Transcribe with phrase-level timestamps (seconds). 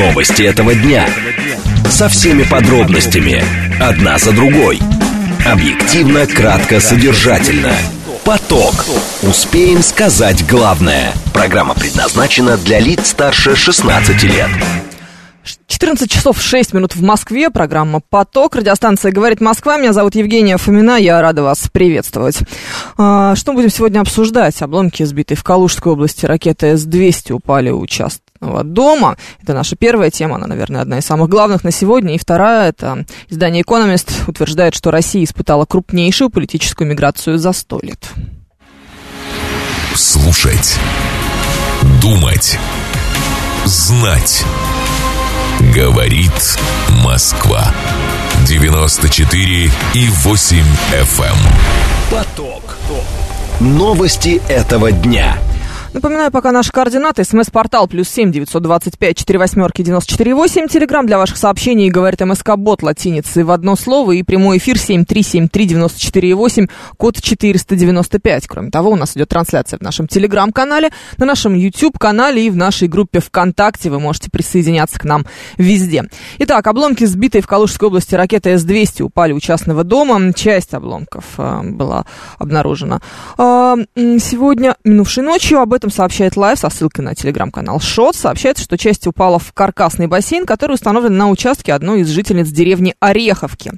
[0.00, 1.06] Новости этого дня.
[1.90, 3.44] Со всеми подробностями.
[3.78, 4.78] Одна за другой.
[5.46, 7.74] Объективно, кратко, содержательно.
[8.24, 8.86] Поток.
[9.22, 11.12] Успеем сказать главное.
[11.34, 14.48] Программа предназначена для лиц старше 16 лет.
[15.66, 17.50] 14 часов 6 минут в Москве.
[17.50, 18.56] Программа «Поток».
[18.56, 19.76] Радиостанция «Говорит Москва».
[19.76, 20.98] Меня зовут Евгения Фомина.
[20.98, 22.38] Я рада вас приветствовать.
[22.96, 24.62] А, что будем сегодня обсуждать?
[24.62, 27.86] Обломки, сбитые в Калужской области ракеты С-200 упали у
[28.40, 29.16] частного дома.
[29.42, 32.14] Это наша первая тема, она, наверное, одна из самых главных на сегодня.
[32.14, 38.10] И вторая, это издание «Экономист» утверждает, что Россия испытала крупнейшую политическую миграцию за сто лет.
[39.94, 40.78] Слушать.
[42.00, 42.58] Думать.
[43.64, 44.44] Знать.
[45.74, 46.58] Говорит
[47.04, 47.74] Москва.
[48.46, 50.56] 94 и 8
[50.92, 51.24] FM.
[51.24, 51.36] Эм.
[52.10, 52.76] Поток.
[53.60, 55.36] Новости этого дня.
[55.92, 57.24] Напоминаю, пока наши координаты.
[57.24, 60.68] СМС-портал плюс семь девятьсот двадцать пять четыре восьмерки девяносто четыре восемь.
[60.68, 64.12] Телеграмм для ваших сообщений говорит МСК Бот латиницей в одно слово.
[64.12, 66.68] И прямой эфир семь три семь три девяносто четыре восемь.
[66.96, 68.46] Код четыреста девяносто пять.
[68.46, 72.86] Кроме того, у нас идет трансляция в нашем Телеграм-канале, на нашем YouTube-канале и в нашей
[72.86, 73.90] группе ВКонтакте.
[73.90, 75.26] Вы можете присоединяться к нам
[75.58, 76.04] везде.
[76.38, 80.32] Итак, обломки сбитой в Калужской области ракеты С-200 упали у частного дома.
[80.34, 82.06] Часть обломков э, была
[82.38, 83.00] обнаружена
[83.38, 85.58] э, сегодня, минувшей ночью.
[85.58, 88.14] Об этом этом сообщает Лайв со ссылкой на телеграм-канал Шот.
[88.14, 92.94] Сообщается, что часть упала в каркасный бассейн, который установлен на участке одной из жительниц деревни
[93.00, 93.72] Ореховки.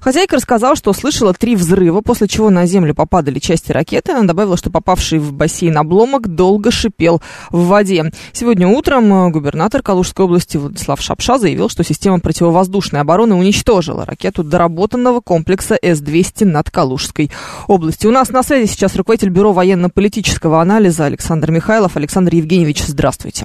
[0.00, 4.10] Хозяйка рассказала, что слышала три взрыва, после чего на землю попадали части ракеты.
[4.10, 8.10] Она добавила, что попавший в бассейн обломок долго шипел в воде.
[8.32, 15.20] Сегодня утром губернатор Калужской области Владислав Шапша заявил, что система противовоздушной обороны уничтожила ракету доработанного
[15.20, 17.30] комплекса С-200 над Калужской
[17.68, 18.10] областью.
[18.10, 21.96] У нас на связи сейчас руководитель Бюро военно-политического анализа Александр Александр Михайлов.
[21.96, 23.44] Александр Евгеньевич, здравствуйте.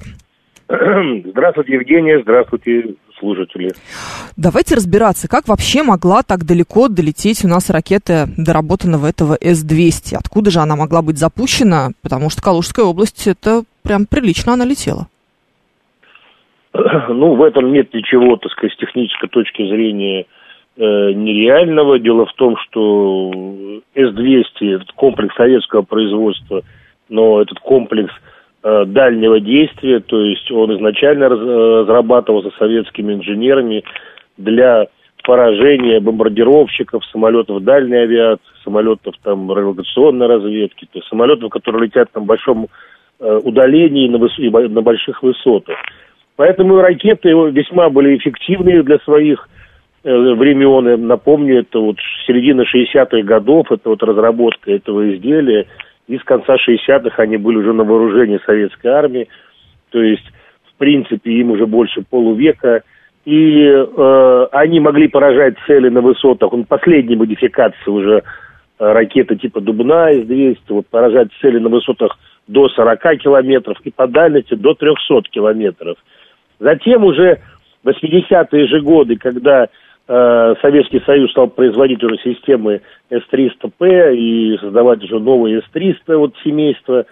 [0.69, 3.71] Здравствуйте, Евгения, здравствуйте, слушатели.
[4.37, 10.15] Давайте разбираться, как вообще могла так далеко долететь у нас ракета доработанного этого С-200?
[10.15, 11.89] Откуда же она могла быть запущена?
[12.03, 15.07] Потому что Калужская область, это прям прилично она летела.
[17.09, 20.25] Ну, в этом нет ничего, так сказать, с технической точки зрения
[20.77, 21.99] э, нереального.
[21.99, 26.61] Дело в том, что С-200, комплекс советского производства–
[27.09, 28.13] но этот комплекс
[28.63, 31.27] э, дальнего действия, то есть он изначально э,
[31.81, 33.83] разрабатывался советскими инженерами
[34.37, 34.87] для
[35.23, 42.21] поражения бомбардировщиков, самолетов дальней авиации, самолетов там радиационной разведки, то есть самолетов, которые летят на
[42.21, 42.67] большом
[43.19, 44.37] э, удалении на, выс...
[44.37, 45.77] на больших высотах.
[46.35, 49.49] Поэтому ракеты весьма были эффективны для своих
[50.01, 51.05] времен.
[51.05, 55.65] Напомню, это вот середина 60-х годов, это вот разработка этого изделия–
[56.09, 59.29] и с конца 60-х они были уже на вооружении советской армии,
[59.91, 60.25] то есть,
[60.73, 62.81] в принципе, им уже больше полувека,
[63.25, 68.21] и э, они могли поражать цели на высотах, он последней модификации уже э,
[68.79, 74.55] ракеты типа Дубна С-200, вот поражать цели на высотах до 40 километров и по дальности
[74.55, 75.97] до 300 километров.
[76.59, 77.39] Затем уже
[77.85, 79.67] 80-е же годы, когда
[80.61, 82.81] Советский Союз стал производить уже системы
[83.11, 87.05] С-300П и создавать уже новые С-300 вот семейства.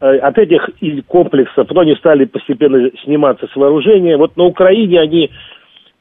[0.00, 0.70] Э, от этих
[1.08, 4.16] комплексов, но они стали постепенно сниматься с вооружения.
[4.16, 5.30] Вот на Украине они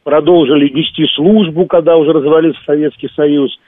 [0.04, 3.60] продолжили вести службу, когда уже развалился Советский Союз.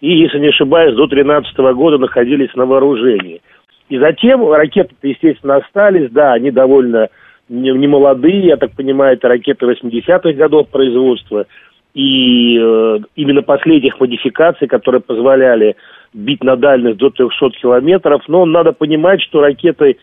[0.00, 3.40] И, если не ошибаюсь, до 2013 года находились на вооружении.
[3.88, 6.10] И затем ракеты естественно, остались.
[6.10, 7.08] Да, они довольно
[7.48, 11.46] не, не молодые, я так понимаю, это ракеты 80-х годов производства–
[11.94, 15.76] и э, именно последних модификаций, которые позволяли
[16.12, 18.22] бить на дальность до 300 километров.
[18.28, 19.98] Но надо понимать, что ракеты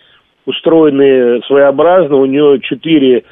[0.46, 3.24] устроены своеобразно, у нее четыре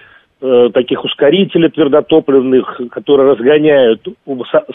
[0.42, 4.02] э, таких ускорителя твердотопливных, которые разгоняют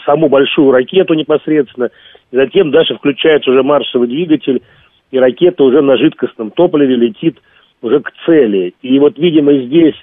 [0.05, 1.89] саму большую ракету непосредственно.
[2.31, 4.61] И затем дальше включается уже маршевый двигатель,
[5.11, 7.37] и ракета уже на жидкостном топливе летит
[7.81, 8.73] уже к цели.
[8.81, 9.95] И вот, видимо, здесь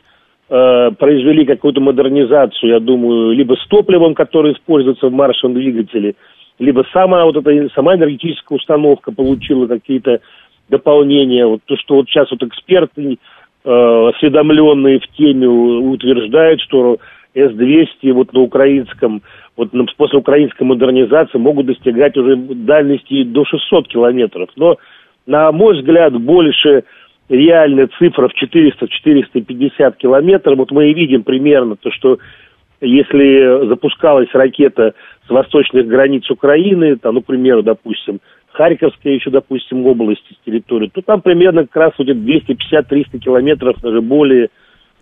[0.49, 6.15] произвели какую-то модернизацию, я думаю, либо с топливом, которое используется в маршевом двигателе,
[6.59, 10.21] либо сама вот эта сама энергетическая установка получила какие-то
[10.69, 11.47] дополнения.
[11.47, 13.19] Вот то, что вот сейчас вот эксперты,
[13.65, 16.99] э, осведомленные в теме, утверждают, что
[17.35, 19.23] С-200 вот на украинском,
[19.57, 24.49] вот на, после украинской модернизации могут достигать уже дальности до 600 километров.
[24.57, 24.77] Но,
[25.27, 26.85] на мой взгляд, больше
[27.29, 30.59] реальная цифра в 400-450 километров.
[30.59, 32.19] Вот мы и видим примерно то, что
[32.81, 34.95] если запускалась ракета
[35.27, 38.21] с восточных границ Украины, там, ну, к примеру, допустим,
[38.53, 44.49] Харьковская еще, допустим, область, территории, то там примерно как раз будет 250-300 километров, даже более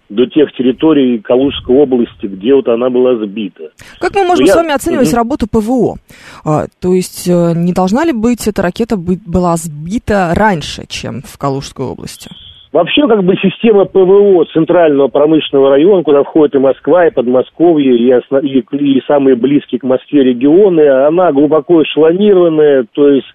[0.08, 3.70] до тех территорий Калужской области, где вот она была сбита.
[3.98, 5.16] Как мы можем Но с вами оценивать угу.
[5.16, 5.96] работу ПВО?
[6.44, 11.22] А, то есть э, не должна ли быть эта ракета быть, была сбита раньше, чем
[11.22, 12.30] в Калужской области?
[12.72, 18.10] Вообще, как бы система ПВО центрального промышленного района, куда входит и Москва, и Подмосковье, и,
[18.10, 18.42] основ...
[18.42, 23.28] и, и самые близкие к Москве регионы, она глубоко эшелонированная, то есть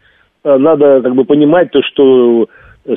[0.44, 2.48] э, надо как бы понимать то, что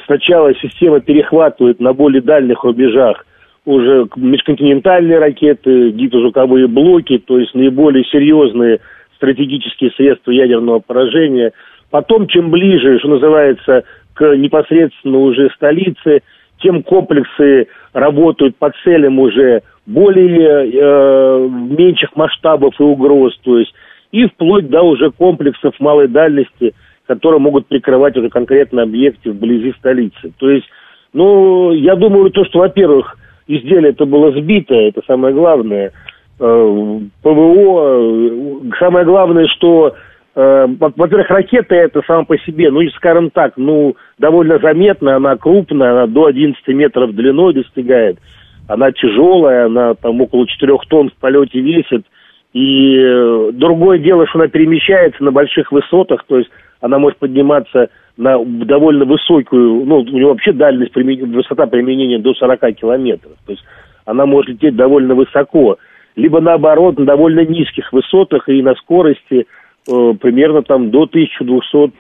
[0.07, 3.25] сначала система перехватывает на более дальних рубежах
[3.65, 8.81] уже межконтинентальные ракеты, гидрозвуковые блоки, то есть наиболее серьезные
[9.17, 11.53] стратегические средства ядерного поражения.
[11.91, 16.23] Потом, чем ближе, что называется, к непосредственно уже столице,
[16.61, 23.73] тем комплексы работают по целям уже более э, меньших масштабов и угроз, то есть
[24.13, 26.75] и вплоть до уже комплексов малой дальности,
[27.07, 30.33] которые могут прикрывать уже конкретно объекты вблизи столицы.
[30.39, 30.67] То есть,
[31.13, 33.17] ну, я думаю, то, что, во-первых,
[33.47, 35.93] изделие это было сбито, это самое главное.
[36.41, 39.95] Э, ПВО, э, самое главное, что
[40.35, 45.93] Э, во-первых, ракета это сама по себе, ну, скажем так, ну, довольно заметная, она крупная,
[45.93, 48.19] она до 11 метров длиной достигает,
[48.67, 52.07] она тяжелая, она там около 4 тонн в полете весит,
[52.55, 56.51] и другое дело, что она перемещается на больших высотах, то есть
[56.81, 62.75] она может подниматься на довольно высокую, ну, у нее вообще дальность, высота применения до 40
[62.75, 63.65] километров, то есть
[64.05, 65.79] она может лететь довольно высоко,
[66.17, 69.47] либо наоборот, на довольно низких высотах и на скорости–
[69.89, 71.93] Э, примерно там до 1200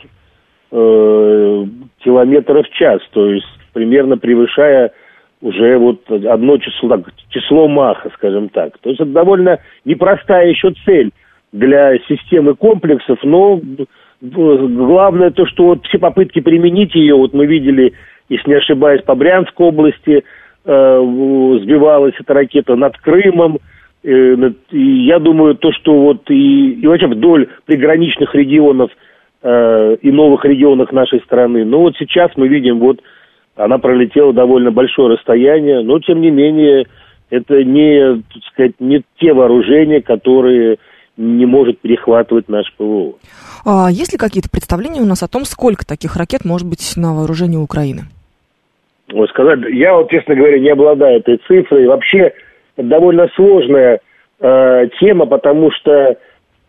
[0.70, 1.66] э,
[1.98, 4.92] километров в час, то есть примерно превышая
[5.40, 8.78] уже вот одно число, так, число Маха, скажем так.
[8.78, 11.10] То есть это довольно непростая еще цель
[11.50, 13.60] для системы комплексов, но
[14.22, 17.92] главное то, что вот все попытки применить ее, вот мы видели,
[18.28, 20.24] если не ошибаюсь, по Брянской области
[20.64, 23.58] э, сбивалась эта ракета над Крымом,
[24.04, 28.90] Э, и я думаю, то, что вот и, и вообще вдоль приграничных регионов
[29.42, 31.64] э, и новых регионах нашей страны.
[31.64, 33.00] Но вот сейчас мы видим, вот
[33.54, 36.86] она пролетела довольно большое расстояние, но тем не менее
[37.30, 40.78] это не, так сказать, не те вооружения, которые
[41.16, 43.14] не может перехватывать наш ПВО.
[43.64, 47.14] А есть ли какие-то представления у нас о том, сколько таких ракет может быть на
[47.14, 48.02] вооружении Украины?
[49.12, 51.86] Вот сказать, я вот, честно говоря, не обладаю этой цифрой.
[51.86, 52.32] Вообще,
[52.76, 54.00] довольно сложная
[54.40, 56.16] э, тема, потому что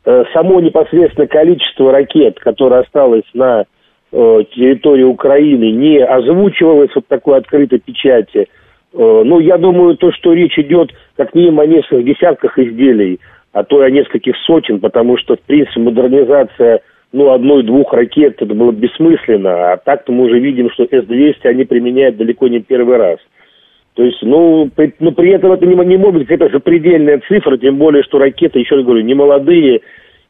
[0.06, 3.64] э, само непосредственно количество ракет, которое осталось на
[4.12, 8.48] э, территории Украины, не озвучивалось вот такой открытой печати.
[8.94, 13.20] Э, ну, я думаю, то, что речь идет как минимум о нескольких десятках изделий,
[13.54, 18.54] а то и о нескольких сотен, потому что, в принципе, модернизация ну, одной-двух ракет, это
[18.54, 23.20] было бессмысленно, а так-то мы уже видим, что С-200 они применяют далеко не первый раз.
[23.94, 27.58] То есть, ну, при, но при этом это не, не может быть какая-то запредельная цифра,
[27.58, 29.82] тем более, что ракеты, еще раз говорю, не молодые,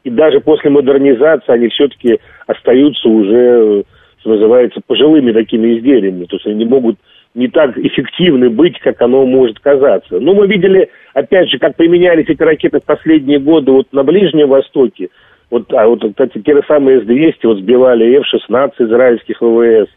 [0.04, 3.84] и даже после модернизации они все-таки остаются уже,
[4.20, 6.26] что называется, пожилыми такими изделиями.
[6.26, 6.98] То есть они не могут
[7.34, 10.20] не так эффективны быть, как оно может казаться.
[10.20, 14.48] Ну, мы видели, опять же, как применялись эти ракеты в последние годы вот на Ближнем
[14.48, 15.08] Востоке.
[15.50, 19.88] Вот, а вот, кстати, те же самые С-200 вот сбивали F-16 израильских ВВС.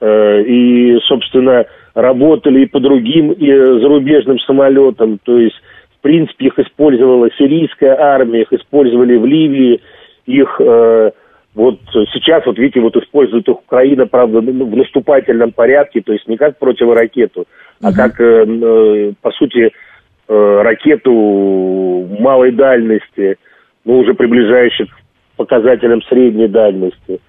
[0.00, 5.56] Э, и, собственно, работали и по другим и зарубежным самолетам, то есть,
[5.98, 9.80] в принципе, их использовала сирийская армия, их использовали в Ливии,
[10.26, 11.10] их э,
[11.54, 11.78] вот
[12.12, 16.36] сейчас, вот видите, вот использует их Украина, правда, ну, в наступательном порядке, то есть не
[16.36, 17.46] как противоракету,
[17.82, 19.70] а как, э, э, по сути,
[20.28, 23.36] э, ракету малой дальности,
[23.84, 27.20] ну, уже приближающих к показателям средней дальности.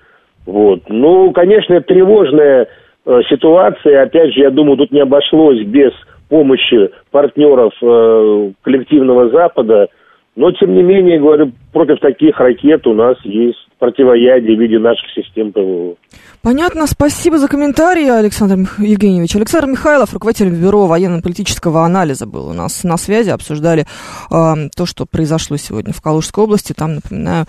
[0.45, 0.83] Вот.
[0.87, 2.67] Ну, конечно, тревожная
[3.05, 5.91] Э, ситуации, опять же, я думаю, тут не обошлось без
[6.29, 9.87] помощи партнеров э, коллективного Запада,
[10.35, 15.09] но, тем не менее, говорю, против таких ракет у нас есть противоядие в виде наших
[15.11, 15.95] систем ПВО.
[16.41, 18.69] Понятно, спасибо за комментарий, Александр.
[18.79, 19.35] Евгеньевич.
[19.35, 23.85] Александр Михайлов, руководитель Бюро военно-политического анализа, был у нас на связи, обсуждали
[24.31, 26.73] э, то, что произошло сегодня в Калужской области.
[26.73, 27.45] Там, напоминаю,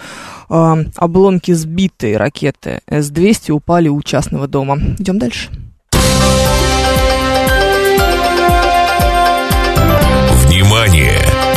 [0.51, 4.77] э, обломки сбитой ракеты С-200 упали у частного дома.
[4.99, 5.49] Идем дальше.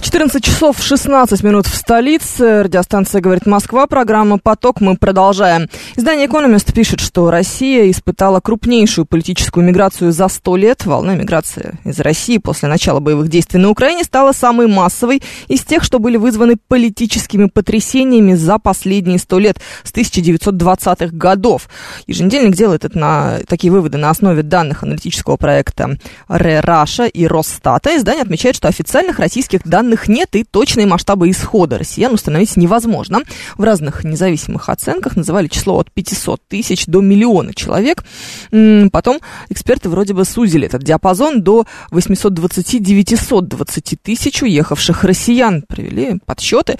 [0.00, 2.62] 14 часов 16 минут в столице.
[2.62, 3.86] Радиостанция «Говорит Москва».
[3.86, 4.80] Программа «Поток».
[4.80, 5.68] Мы продолжаем.
[5.96, 10.86] Издание «Экономист» пишет, что Россия испытала крупнейшую политическую миграцию за 100 лет.
[10.86, 15.82] Волна миграции из России после начала боевых действий на Украине стала самой массовой из тех,
[15.82, 21.68] что были вызваны политическими потрясениями за последние 100 лет с 1920-х годов.
[22.06, 25.98] Еженедельник делает это на такие выводы на основе данных аналитического проекта
[26.28, 27.96] РЕРАШа и Росстата.
[27.96, 33.20] Издание отмечает, что официальных российских данных данных нет и точные масштабы исхода россиян установить невозможно.
[33.56, 38.02] В разных независимых оценках называли число от 500 тысяч до миллиона человек.
[38.50, 45.62] Потом эксперты вроде бы сузили этот диапазон до 820-920 тысяч уехавших россиян.
[45.62, 46.78] Провели подсчеты.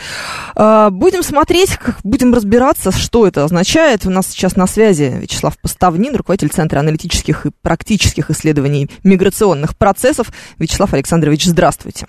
[0.57, 4.05] А, будем смотреть, будем разбираться, что это означает.
[4.05, 10.33] У нас сейчас на связи Вячеслав Поставнин, руководитель Центра аналитических и практических исследований миграционных процессов.
[10.59, 12.09] Вячеслав Александрович, здравствуйте.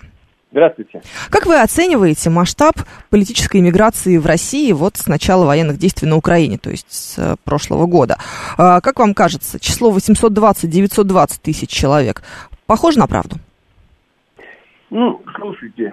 [0.50, 1.02] Здравствуйте.
[1.30, 2.74] Как вы оцениваете масштаб
[3.10, 7.36] политической миграции в России вот с начала военных действий на Украине, то есть с э,
[7.44, 8.16] прошлого года?
[8.56, 12.22] А, как вам кажется, число 820-920 тысяч человек
[12.66, 13.36] похоже на правду?
[14.88, 15.92] Ну, слушайте,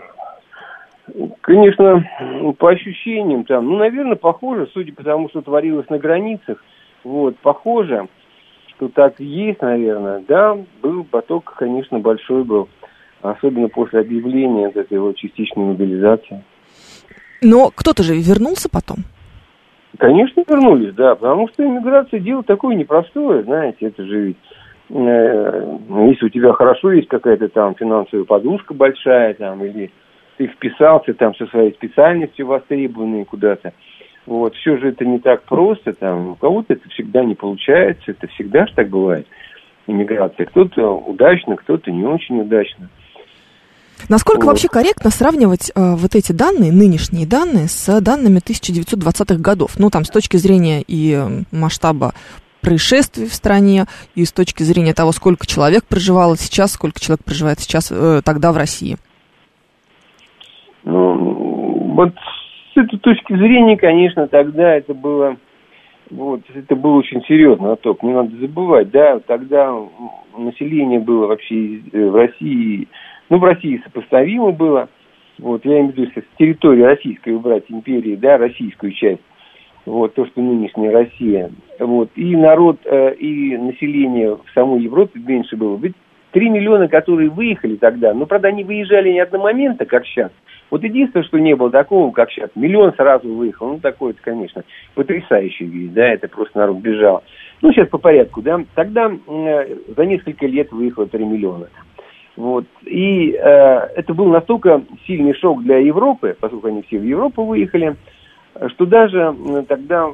[1.41, 2.05] конечно,
[2.57, 6.63] по ощущениям там, ну, наверное, похоже, судя по тому, что творилось на границах,
[7.03, 8.07] вот, похоже,
[8.75, 12.69] что так и есть, наверное, да, был поток, конечно, большой был
[13.31, 16.43] особенно после объявления вот этой вот частичной мобилизации.
[17.41, 18.97] Но кто-то же вернулся потом?
[19.97, 24.37] Конечно, вернулись, да, потому что иммиграция дело такое непростое, знаете, это же ведь
[24.89, 25.77] э,
[26.09, 29.91] если у тебя хорошо есть какая-то там финансовая подушка большая, там, или
[30.37, 33.73] ты вписался там со своей специальностью востребованной куда-то,
[34.25, 38.27] вот, все же это не так просто, там, у кого-то это всегда не получается, это
[38.27, 39.27] всегда же так бывает,
[39.87, 40.45] иммиграция.
[40.47, 42.89] Кто-то удачно, кто-то не очень удачно.
[44.09, 49.79] Насколько вообще корректно сравнивать э, вот эти данные, нынешние данные, с данными 1920-х годов?
[49.79, 52.13] Ну, там, с точки зрения и э, масштаба
[52.61, 53.85] происшествий в стране,
[54.15, 58.51] и с точки зрения того, сколько человек проживало сейчас, сколько человек проживает сейчас, э, тогда
[58.51, 58.97] в России?
[60.83, 62.13] Ну, вот
[62.73, 65.37] с этой точки зрения, конечно, тогда это было,
[66.09, 69.73] вот, это был очень серьезный отток, не надо забывать, да, тогда
[70.37, 72.87] население было вообще э, в России
[73.29, 74.89] ну, в России сопоставимо было.
[75.37, 79.21] Вот, я имею в виду, с территории российской убрать империи, да, российскую часть,
[79.85, 85.57] вот, то, что нынешняя Россия, вот, и народ, э, и население в самой Европе меньше
[85.57, 85.77] было.
[85.77, 85.93] Ведь
[86.31, 90.31] 3 миллиона, которые выехали тогда, ну, правда, они выезжали не одномоментно, как сейчас.
[90.71, 94.63] Вот единственное, что не было такого, как сейчас, миллион сразу выехал, ну, такое это, конечно,
[94.95, 97.23] потрясающий вид, да, это просто народ бежал.
[97.61, 101.67] Ну, сейчас по порядку, да, тогда э, за несколько лет выехало 3 миллиона.
[102.35, 102.65] Вот.
[102.85, 103.37] И э,
[103.95, 107.95] это был настолько сильный шок для Европы, поскольку они все в Европу выехали,
[108.67, 109.35] что даже
[109.67, 110.09] тогда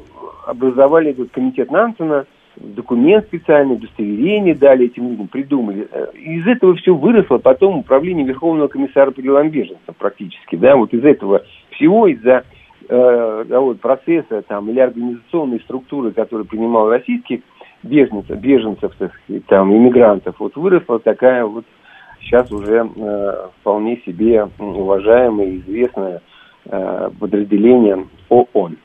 [0.46, 2.26] образовали этот комитет Нансена,
[2.56, 5.88] документ специальный, удостоверение дали этим людям, придумали.
[5.90, 10.56] Э, из этого все выросло потом управление Верховного комиссара по делам беженцев практически.
[10.56, 10.76] Да?
[10.76, 12.44] Вот из этого всего, из-за
[12.88, 17.40] э, да, вот, процесса там, или организационной структуры, которую принимал российских
[17.82, 21.64] беженцев, беженцев так сказать, там, иммигрантов, вот выросла такая вот
[22.22, 26.22] сейчас уже э, вполне себе уважаемое известное
[26.66, 28.76] э, подразделение ООН.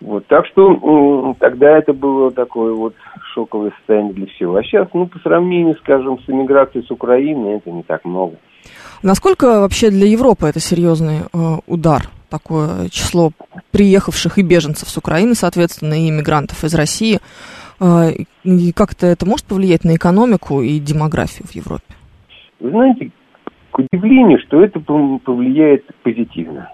[0.00, 2.94] Вот, так что тогда это было такое вот
[3.34, 4.56] шоковое состояние для всего.
[4.56, 8.34] А сейчас, ну, по сравнению, скажем, с эмиграцией с Украины, это не так много.
[9.02, 12.08] Насколько вообще для Европы это серьезный э, удар?
[12.28, 13.30] Такое число
[13.72, 17.20] приехавших и беженцев с Украины, соответственно, и иммигрантов из России.
[17.80, 18.10] Э,
[18.42, 21.84] и как-то это может повлиять на экономику и демографию в Европе?
[22.62, 23.10] Вы знаете,
[23.72, 26.70] к удивлению, что это повлияет позитивно.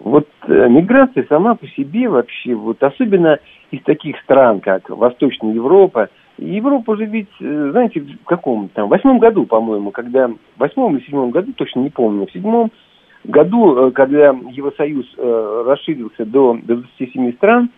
[0.00, 3.38] Вот э, миграция сама по себе вообще, вот особенно
[3.70, 9.20] из таких стран, как Восточная Европа, Европа же ведь, э, знаете, в каком там, восьмом
[9.20, 12.72] году, по-моему, когда, в восьмом или седьмом году, точно не помню, в седьмом
[13.22, 17.70] году, э, когда Евросоюз э, расширился до, до 27 стран,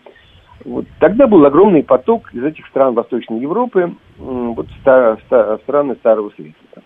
[0.65, 6.81] вот, тогда был огромный поток из этих стран Восточной Европы вот, в страны Старого Света.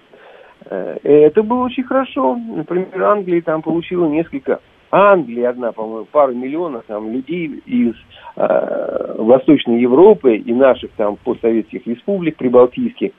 [0.65, 2.35] Э, это было очень хорошо.
[2.35, 4.59] Например, Англия там получила несколько...
[4.91, 7.95] Англия одна, по-моему, пару миллионов там, людей из
[8.37, 13.11] э, Восточной Европы и наших там постсоветских республик прибалтийских.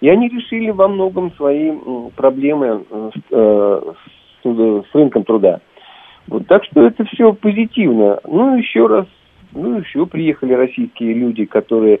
[0.00, 1.72] И они решили во многом свои
[2.16, 5.60] проблемы э, с, с, с рынком труда.
[6.26, 8.18] Вот, так что это все позитивно.
[8.24, 9.06] Ну, еще раз
[9.52, 12.00] ну, еще приехали российские люди, которые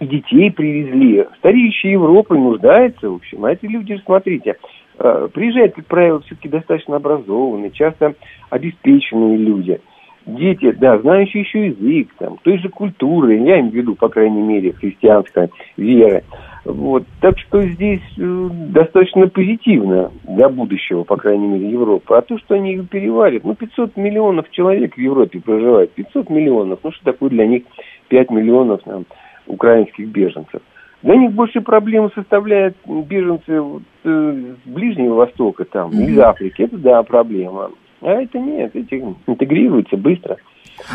[0.00, 1.26] детей привезли.
[1.38, 3.44] Стареющая Европа нуждается, в общем.
[3.44, 4.56] А эти люди, смотрите,
[4.98, 8.14] э, приезжают, как правило, все-таки достаточно образованные, часто
[8.50, 9.80] обеспеченные люди.
[10.26, 14.40] Дети, да, знающие еще язык, там, той же культуры, я имею в виду, по крайней
[14.40, 16.24] мере, христианской веры.
[16.64, 17.04] Вот.
[17.20, 22.14] Так что здесь э, достаточно позитивно для будущего, по крайней мере, Европы.
[22.14, 26.78] А то, что они их переварят, ну, 500 миллионов человек в Европе проживает, 500 миллионов,
[26.82, 27.64] ну, что такое для них
[28.08, 29.04] 5 миллионов там,
[29.46, 30.62] украинских беженцев.
[31.02, 36.06] Для них больше проблемы составляют беженцы вот, э, с Ближнего Востока, там, mm-hmm.
[36.06, 36.62] из Африки.
[36.62, 37.72] Это, да, проблема.
[38.04, 40.36] А это нет, эти интегрируются быстро.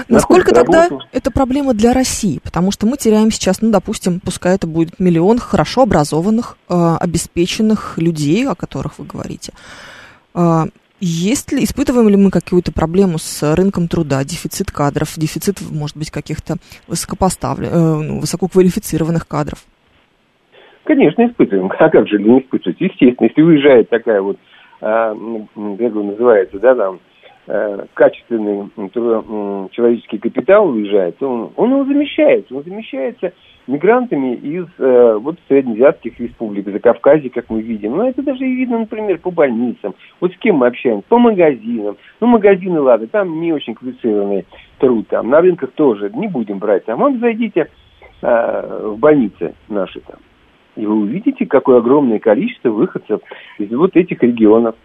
[0.07, 1.05] Насколько тогда работу.
[1.11, 2.39] это проблема для России?
[2.43, 7.97] Потому что мы теряем сейчас, ну, допустим, пускай это будет миллион хорошо образованных, э, обеспеченных
[7.97, 9.53] людей, о которых вы говорите.
[10.35, 10.65] Э,
[10.99, 16.11] есть ли, испытываем ли мы какую-то проблему с рынком труда, дефицит кадров, дефицит, может быть,
[16.11, 19.65] каких-то высокопоставленных, э, ну, высококвалифицированных кадров?
[20.83, 21.71] Конечно, испытываем.
[21.71, 22.79] А как же не испытывать?
[22.79, 24.37] Естественно, если уезжает такая вот,
[24.79, 26.99] как он называется, да, там,
[27.51, 28.69] а, качественный
[29.71, 32.51] человеческий капитал уезжает, он, он его замещает.
[32.51, 33.33] Он замещается
[33.65, 37.97] мигрантами из э, вот среднеазиатских республик, за Кавказе, как мы видим.
[37.97, 39.95] Но это даже и видно, например, по больницам.
[40.19, 41.05] Вот с кем мы общаемся?
[41.07, 41.97] По магазинам.
[42.19, 44.45] Ну, магазины, ладно, там не очень квалифицированный
[44.77, 45.07] труд.
[45.07, 46.85] Там на рынках тоже не будем брать.
[46.85, 47.67] Там вам зайдите
[48.21, 50.17] э, в больницы наши там
[50.79, 53.19] и вы увидите, какое огромное количество выходцев
[53.57, 54.75] из вот этих регионов.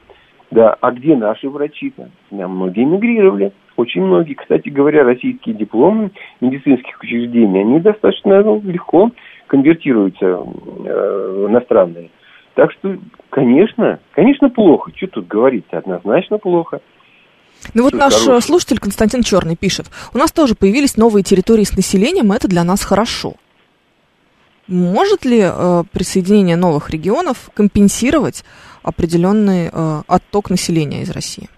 [0.50, 2.10] Да, а где наши врачи-то?
[2.30, 3.52] Да, многие эмигрировали.
[3.76, 6.10] Очень многие, кстати говоря, российские дипломы
[6.40, 9.10] медицинских учреждений, они достаточно ну, легко
[9.46, 12.10] конвертируются э, в иностранные.
[12.54, 12.96] Так что,
[13.30, 14.92] конечно, конечно, плохо.
[14.94, 15.64] Что тут говорить?
[15.70, 16.80] Однозначно плохо.
[17.72, 18.42] Ну вот наш хороший.
[18.42, 19.86] слушатель Константин Черный пишет.
[20.12, 23.34] У нас тоже появились новые территории с населением, и это для нас хорошо.
[24.66, 28.44] Может ли э, присоединение новых регионов компенсировать
[28.82, 31.48] определенный э, отток населения из России?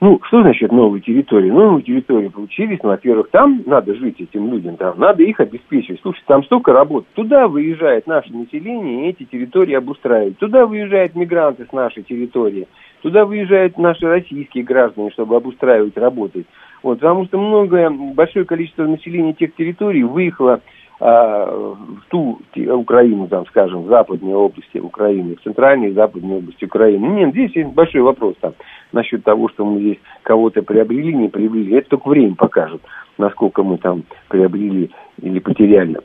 [0.00, 1.50] Ну, что значит новые территории?
[1.50, 6.00] Новые территории получились, ну, во-первых, там надо жить этим людям, там надо их обеспечивать.
[6.02, 7.04] Слушай, там столько работ.
[7.14, 10.38] Туда выезжает наше население, и эти территории обустраивают.
[10.38, 12.68] Туда выезжают мигранты с нашей территории.
[13.02, 16.46] Туда выезжают наши российские граждане, чтобы обустраивать, работать.
[16.82, 20.60] Вот, потому что многое, большое количество населения тех территорий выехало
[21.00, 27.06] в ту Украину, там, скажем, в западной области Украины, в центральной и западной области Украины.
[27.06, 28.54] Нет, здесь есть большой вопрос там
[28.92, 31.76] насчет того, что мы здесь кого-то приобрели, не приобрели.
[31.76, 32.82] Это только время покажет,
[33.16, 34.90] насколько мы там приобрели
[35.22, 35.98] или потеряли.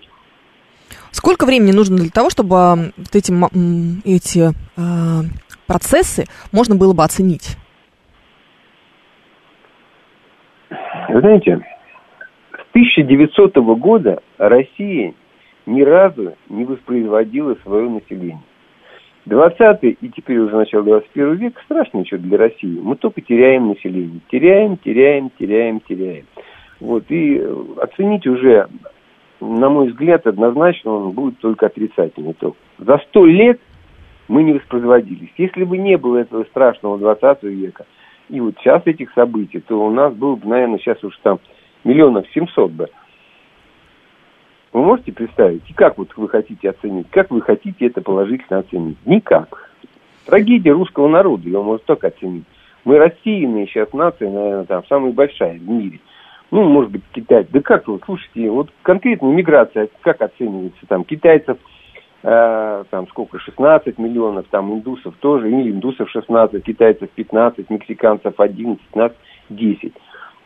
[1.11, 2.55] Сколько времени нужно для того, чтобы
[2.97, 3.31] вот эти,
[4.07, 5.27] эти э,
[5.67, 7.57] процессы можно было бы оценить?
[11.09, 11.59] Вы знаете,
[12.73, 15.13] 1900 года Россия
[15.67, 18.41] ни разу не воспроизводила свое население.
[19.25, 22.79] 20 и теперь уже начало 21 века страшно что для России.
[22.81, 24.19] Мы только теряем население.
[24.29, 26.25] Теряем, теряем, теряем, теряем.
[26.79, 27.41] Вот, и
[27.77, 28.67] оценить уже,
[29.39, 32.57] на мой взгляд, однозначно он будет только отрицательный итог.
[32.79, 33.61] За сто лет
[34.27, 35.29] мы не воспроизводились.
[35.37, 37.85] Если бы не было этого страшного 20 века,
[38.29, 41.39] и вот сейчас этих событий, то у нас было бы, наверное, сейчас уж там
[41.83, 42.89] миллионов семьсот бы.
[44.73, 45.69] Вы можете представить?
[45.69, 47.07] И как вот вы хотите оценить?
[47.11, 48.97] Как вы хотите это положительно оценить?
[49.05, 49.69] Никак.
[50.25, 52.45] Трагедия русского народа, его можно только оценить.
[52.85, 55.99] Мы рассеянные сейчас нация, наверное, там самая большая в мире.
[56.51, 57.47] Ну, может быть, Китай.
[57.49, 61.57] Да как вы, слушайте, вот конкретно миграция, как оценивается там китайцев,
[62.23, 68.95] э, там сколько, 16 миллионов, там индусов тоже, или индусов 16, китайцев 15, мексиканцев 11,
[68.95, 69.11] нас
[69.49, 69.93] 10.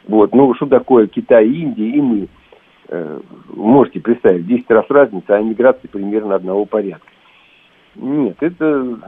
[0.07, 0.33] Вот.
[0.33, 2.27] Ну, что такое Китай, Индия и мы?
[2.89, 3.19] Э,
[3.53, 7.07] можете представить, 10 раз разница, а миграция примерно одного порядка.
[7.95, 8.99] Нет, это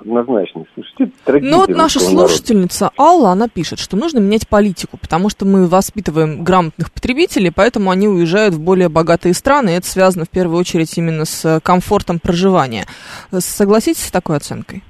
[0.00, 0.64] однозначно.
[0.74, 3.02] Слушайте, это Ну вот наша слушательница народа.
[3.02, 8.08] Алла, она пишет, что нужно менять политику, потому что мы воспитываем грамотных потребителей, поэтому они
[8.08, 12.84] уезжают в более богатые страны, и это связано в первую очередь именно с комфортом проживания.
[13.30, 14.82] Согласитесь с такой оценкой?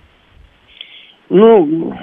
[1.28, 1.94] Ну,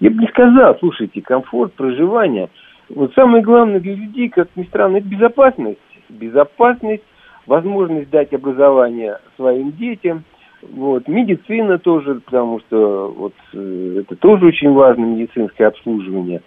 [0.00, 2.48] я бы не сказал, слушайте, комфорт проживания.
[2.88, 5.78] Вот самое главное для людей, как ни странно, это безопасность.
[6.08, 7.02] Безопасность,
[7.46, 10.24] возможность дать образование своим детям.
[10.62, 16.42] Вот, медицина тоже, потому что вот, э, это тоже очень важно, медицинское обслуживание.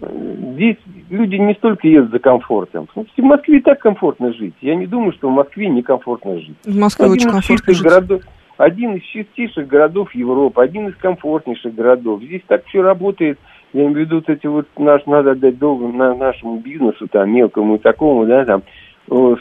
[0.00, 0.76] Здесь
[1.10, 2.86] люди не столько едут за комфортом.
[2.94, 4.54] В Москве и так комфортно жить.
[4.60, 6.56] Я не думаю, что в Москве некомфортно жить.
[6.64, 7.82] В Москве очень комфортно жить.
[7.82, 8.22] Городов,
[8.56, 12.22] один из чистейших городов Европы, один из комфортнейших городов.
[12.22, 13.38] Здесь так все работает.
[13.72, 17.30] Я имею в виду, вот эти вот наш, надо отдать долг на нашему бизнесу, там,
[17.30, 18.62] мелкому и такому, да, там,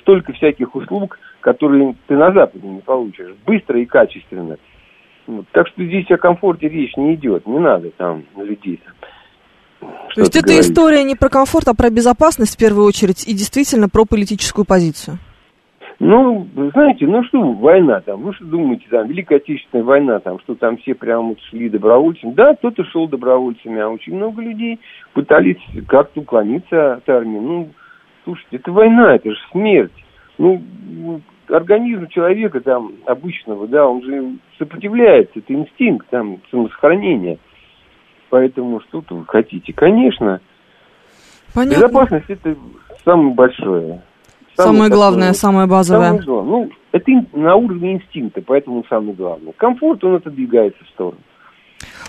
[0.01, 3.33] столько всяких услуг, которые ты на Западе не получишь.
[3.45, 4.57] Быстро и качественно.
[5.27, 5.45] Вот.
[5.51, 7.47] Так что здесь о комфорте речь не идет.
[7.47, 8.79] Не надо там людей.
[9.79, 10.65] То есть это говорить.
[10.65, 15.17] история не про комфорт, а про безопасность в первую очередь и действительно про политическую позицию.
[15.99, 20.55] Ну, знаете, ну что, война там, вы что думаете, там, Великая Отечественная война, там, что
[20.55, 22.33] там все прямо вот шли добровольцами.
[22.33, 24.79] Да, кто-то шел добровольцами, а очень много людей
[25.13, 27.39] пытались как-то уклониться от армии.
[27.39, 27.69] Ну,
[28.25, 29.93] слушайте, это война, это же смерть.
[30.37, 30.61] Ну,
[31.47, 37.37] организм человека там обычного, да, он же сопротивляется, это инстинкт там самосохранения.
[38.29, 39.71] Поэтому что-то вы хотите.
[39.71, 40.41] Конечно,
[41.53, 41.75] Понятно.
[41.75, 42.55] безопасность это
[43.05, 44.01] самое большое.
[44.55, 46.07] Самое, самое главное, такое, самое базовое.
[46.07, 46.51] Самое главное.
[46.51, 49.53] Ну, это на уровне инстинкта, поэтому самое главное.
[49.57, 51.19] Комфорт, он отодвигается в сторону.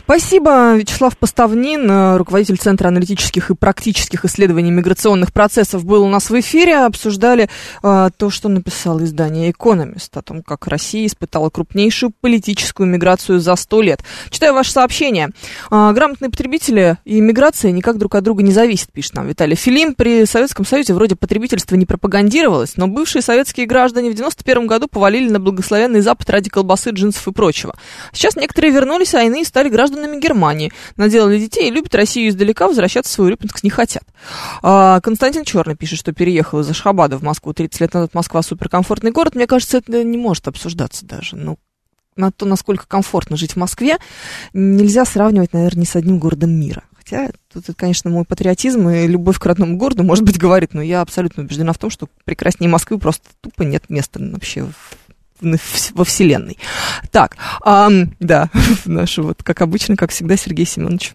[0.07, 0.77] Спасибо.
[0.77, 6.38] Вячеслав Поставнин, э, руководитель Центра аналитических и практических исследований миграционных процессов, был у нас в
[6.38, 6.77] эфире.
[6.85, 7.49] Обсуждали
[7.83, 13.57] э, то, что написал издание «Экономист», о том, как Россия испытала крупнейшую политическую миграцию за
[13.57, 14.05] сто лет.
[14.31, 15.31] Читаю ваше сообщение.
[15.73, 19.97] Э, грамотные потребители и миграция никак друг от друга не зависят, пишет нам Виталий Филим.
[19.97, 25.29] При Советском Союзе вроде потребительство не пропагандировалось, но бывшие советские граждане в 91 году повалили
[25.31, 27.75] на благословенный Запад ради колбасы, джинсов и прочего.
[28.12, 33.11] Сейчас некоторые вернулись, а иные стали гражданами Германии, наделали детей и любят Россию издалека, возвращаться
[33.13, 34.05] в свой Урюпинск не хотят.
[34.63, 38.15] А, Константин Черный пишет, что переехал из Ашхабада в Москву 30 лет назад.
[38.15, 39.35] Москва суперкомфортный город.
[39.35, 41.37] Мне кажется, это не может обсуждаться даже.
[41.37, 41.59] Ну,
[42.17, 43.99] на то, насколько комфортно жить в Москве,
[44.53, 46.83] нельзя сравнивать, наверное, ни с одним городом мира.
[46.97, 51.03] Хотя тут, конечно, мой патриотизм и любовь к родному городу, может быть, говорит, но я
[51.03, 54.67] абсолютно убеждена в том, что прекраснее Москвы просто тупо нет места вообще
[55.40, 56.59] во Вселенной.
[57.11, 58.51] Так, а, да,
[58.85, 61.14] нашу вот, как обычно, как всегда, Сергей Семенович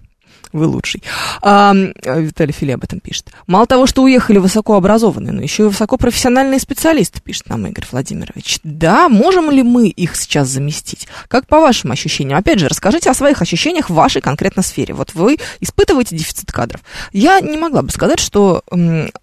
[0.53, 1.01] вы лучший.
[1.41, 3.31] А, Виталий Фили об этом пишет.
[3.47, 8.60] Мало того, что уехали высокообразованные, но еще и высокопрофессиональные специалисты, пишет нам Игорь Владимирович.
[8.63, 11.07] Да, можем ли мы их сейчас заместить?
[11.27, 12.38] Как по вашим ощущениям?
[12.38, 14.93] Опять же, расскажите о своих ощущениях в вашей конкретно сфере.
[14.93, 16.81] Вот вы испытываете дефицит кадров.
[17.13, 18.63] Я не могла бы сказать, что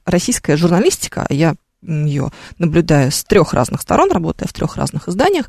[0.05, 5.49] российская журналистика, я ее, наблюдая с трех разных сторон, работая в трех разных изданиях,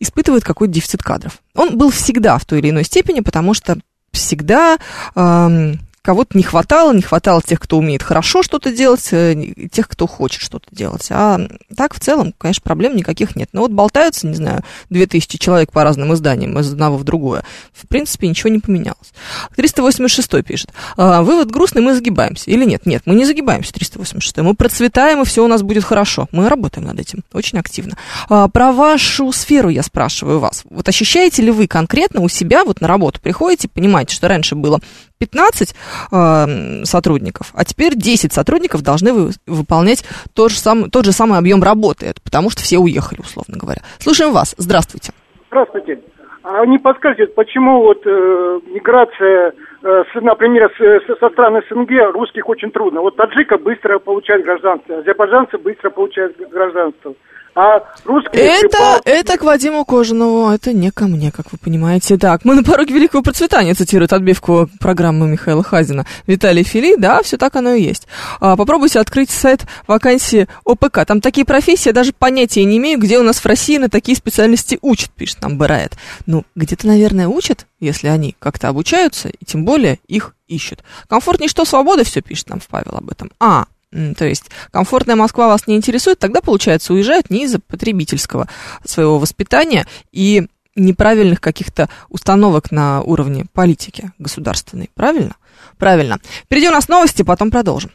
[0.00, 1.40] испытывает какой-то дефицит кадров.
[1.54, 3.78] Он был всегда в той или иной степени, потому что
[4.12, 4.78] всегда
[5.14, 10.06] эм, кого-то не хватало, не хватало тех, кто умеет хорошо что-то делать, э, тех, кто
[10.06, 11.06] хочет что-то делать.
[11.10, 11.40] А
[11.76, 13.48] так, в целом, конечно, проблем никаких нет.
[13.52, 17.44] Но вот болтаются, не знаю, 2000 человек по разным изданиям из одного в другое.
[17.72, 19.12] В принципе, ничего не поменялось.
[19.56, 20.72] 386 пишет.
[20.96, 22.50] А, вывод грустный, мы загибаемся.
[22.50, 22.86] Или нет?
[22.86, 24.38] Нет, мы не загибаемся, 386.
[24.38, 26.28] Мы процветаем, и все у нас будет хорошо.
[26.32, 27.96] Мы работаем над этим очень активно.
[28.28, 30.62] А, про вашу сферу я спрашиваю вас.
[30.70, 34.80] Вот ощущаете ли вы конкретно у себя, вот на работу приходите, понимаете, что раньше было
[35.18, 35.74] 15
[36.12, 40.04] э, сотрудников, а теперь 10 сотрудников должны вы, выполнять
[40.34, 43.82] тот же, сам, тот же самый объем работы, потому что все уехали, условно говоря.
[43.98, 44.54] Слушаем вас.
[44.58, 45.12] Здравствуйте.
[45.48, 46.00] Здравствуйте.
[46.44, 49.52] А не подскажете, почему вот э, миграция,
[49.82, 53.00] э, например, с, со стран СНГ русских очень трудно?
[53.00, 57.14] Вот таджика быстро получает гражданство, азербайджанцы быстро получают гражданство
[57.58, 58.42] а русские...
[58.42, 62.16] Это, это к Вадиму Кожанову, это не ко мне, как вы понимаете.
[62.16, 66.06] Так, мы на пороге великого процветания цитируют отбивку программы Михаила Хазина.
[66.28, 68.06] Виталий Фили, да, все так оно и есть.
[68.38, 71.04] А, попробуйте открыть сайт вакансии ОПК.
[71.04, 74.16] Там такие профессии, я даже понятия не имею, где у нас в России на такие
[74.16, 75.94] специальности учат, пишет нам Барает.
[76.26, 80.84] Ну, где-то, наверное, учат, если они как-то обучаются, и тем более их ищут.
[81.08, 83.32] Комфортнее, что свобода, все пишет нам Павел об этом.
[83.40, 88.48] А, то есть комфортная Москва вас не интересует, тогда, получается, уезжают не из-за потребительского
[88.84, 90.46] своего воспитания и
[90.76, 94.90] неправильных каких-то установок на уровне политики государственной.
[94.94, 95.36] Правильно?
[95.76, 96.18] Правильно.
[96.44, 97.90] Впереди у нас новости, потом продолжим.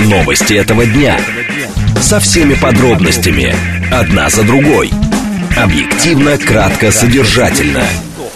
[0.00, 1.18] Новости этого дня.
[2.00, 3.54] Со всеми подробностями.
[3.92, 4.90] Одна за другой.
[5.56, 7.84] Объективно, кратко, содержательно.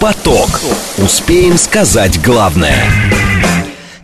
[0.00, 0.61] Поток.
[0.98, 2.77] Успеем сказать главное.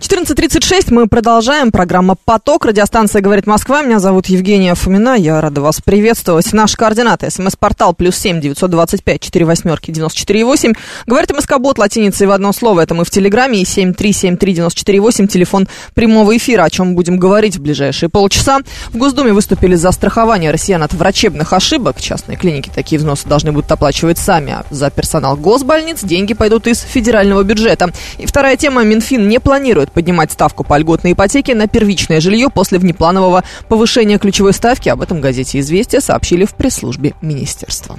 [0.01, 1.71] 14.36, мы продолжаем.
[1.71, 2.65] Программа «Поток».
[2.65, 3.83] Радиостанция «Говорит Москва».
[3.83, 5.15] Меня зовут Евгения Фомина.
[5.15, 6.51] Я рада вас приветствовать.
[6.55, 7.31] Наши координаты.
[7.31, 10.73] СМС-портал плюс семь девятьсот двадцать пять четыре восьмерки девяносто четыре восемь.
[11.07, 12.81] Говорит МСК-бот латиницей в одно слово.
[12.81, 13.61] Это мы в Телеграме.
[13.61, 15.29] И семь три семь три девяносто четыре восемь.
[15.29, 18.61] Телефон прямого эфира, о чем будем говорить в ближайшие полчаса.
[18.89, 22.01] В Госдуме выступили за страхование россиян от врачебных ошибок.
[22.01, 24.53] Частные клиники такие взносы должны будут оплачивать сами.
[24.53, 27.93] А за персонал госбольниц деньги пойдут из федерального бюджета.
[28.17, 28.83] И вторая тема.
[28.83, 34.53] Минфин не планирует поднимать ставку по льготной ипотеке на первичное жилье после внепланового повышения ключевой
[34.53, 34.89] ставки.
[34.89, 37.99] Об этом газете «Известия» сообщили в пресс-службе министерства.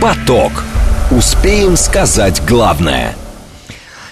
[0.00, 0.64] Поток.
[1.10, 3.14] Успеем сказать главное–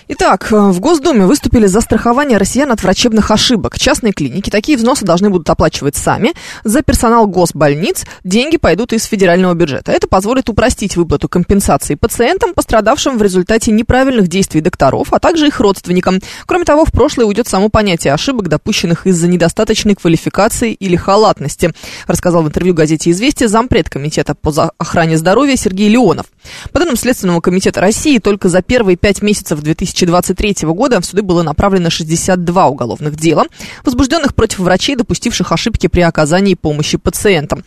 [0.07, 3.79] Итак, э, в Госдуме выступили за страхование россиян от врачебных ошибок.
[3.79, 6.35] Частные клиники такие взносы должны будут оплачивать сами.
[6.62, 9.93] За персонал госбольниц деньги пойдут из федерального бюджета.
[9.93, 15.59] Это позволит упростить выплату компенсации пациентам, пострадавшим в результате неправильных действий докторов, а также их
[15.59, 16.21] родственникам.
[16.45, 21.73] Кроме того, в прошлое уйдет само понятие ошибок, допущенных из-за недостаточной квалификации или халатности,
[22.07, 26.27] рассказал в интервью газете «Известия» зампред комитета по охране здоровья Сергей Леонов.
[26.73, 29.61] По данным Следственного комитета России, только за первые пять месяцев
[29.94, 33.46] 2023 года в суды было направлено 62 уголовных дела,
[33.85, 37.64] возбужденных против врачей, допустивших ошибки при оказании помощи пациентам.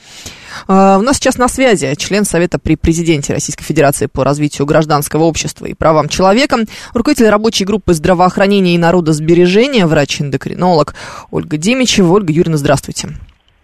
[0.68, 5.24] Uh, у нас сейчас на связи член Совета при президенте Российской Федерации по развитию гражданского
[5.24, 6.58] общества и правам человека,
[6.94, 10.96] руководитель рабочей группы здравоохранения и народосбережения, врач-эндокринолог
[11.32, 12.12] Ольга Демичева.
[12.12, 13.10] Ольга Юрьевна, здравствуйте.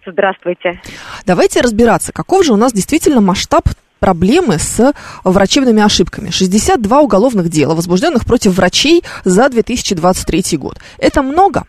[0.06, 0.80] Здравствуйте.
[1.26, 3.68] Давайте разбираться, каков же у нас действительно масштаб
[4.04, 4.92] проблемы с
[5.24, 6.28] врачебными ошибками.
[6.30, 10.74] 62 уголовных дела, возбужденных против врачей за 2023 год.
[10.98, 11.62] Это много?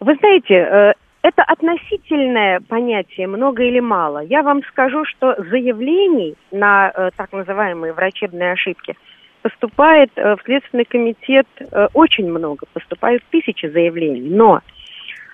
[0.00, 4.18] Вы знаете, э, это относительное понятие, много или мало.
[4.18, 8.96] Я вам скажу, что заявлений на э, так называемые врачебные ошибки
[9.42, 11.46] поступает э, в Следственный комитет
[11.92, 14.28] очень много, поступают тысячи заявлений.
[14.30, 14.60] Но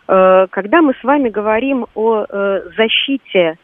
[0.07, 2.27] когда мы с вами говорим о
[2.77, 3.57] защите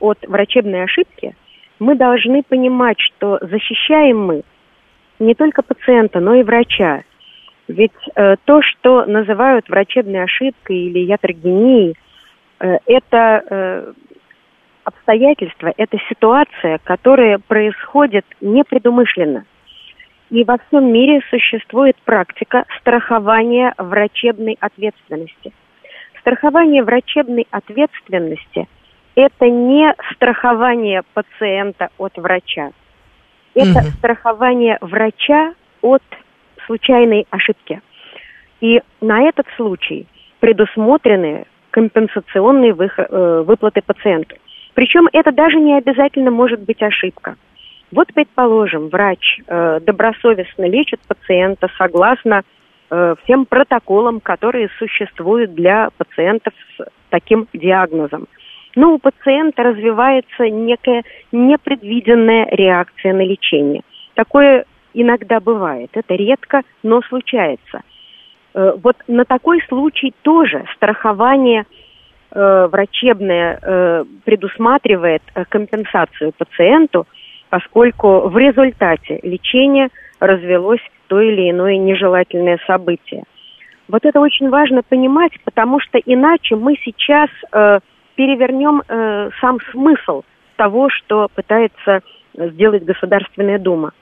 [0.00, 1.34] от врачебной ошибки,
[1.78, 4.42] мы должны понимать, что защищаем мы
[5.18, 7.02] не только пациента, но и врача.
[7.68, 11.94] Ведь э, то, что называют врачебной ошибкой или ятрогенией,
[12.58, 13.92] э, это э,
[14.84, 19.44] обстоятельства, это ситуация, которая происходит непредумышленно.
[20.30, 25.52] И во всем мире существует практика страхования врачебной ответственности.
[26.20, 28.68] Страхование врачебной ответственности–
[29.20, 32.70] это не страхование пациента от врача.
[33.54, 33.88] Это угу.
[33.98, 36.02] страхование врача от
[36.66, 37.80] случайной ошибки.
[38.60, 40.06] И на этот случай
[40.40, 44.36] предусмотрены компенсационные э, выплаты пациенту.
[44.74, 47.36] Причем это даже не обязательно может быть ошибка.
[47.90, 52.42] Вот, предположим, врач э, добросовестно лечит пациента согласно
[52.90, 58.28] э, всем протоколам, которые существуют для пациентов с таким диагнозом
[58.76, 61.02] но у пациента развивается некая
[61.32, 63.82] непредвиденная реакция на лечение.
[64.14, 67.82] Такое иногда бывает, это редко, но случается.
[68.54, 71.64] Э, вот на такой случай тоже страхование
[72.30, 77.06] э, врачебное э, предусматривает компенсацию пациенту,
[77.48, 83.24] поскольку в результате лечения развелось то или иное нежелательное событие.
[83.88, 87.28] Вот это очень важно понимать, потому что иначе мы сейчас
[88.20, 90.24] перевернем э, сам смысл
[90.56, 92.00] того, что пытается
[92.34, 93.92] сделать Государственная Дума.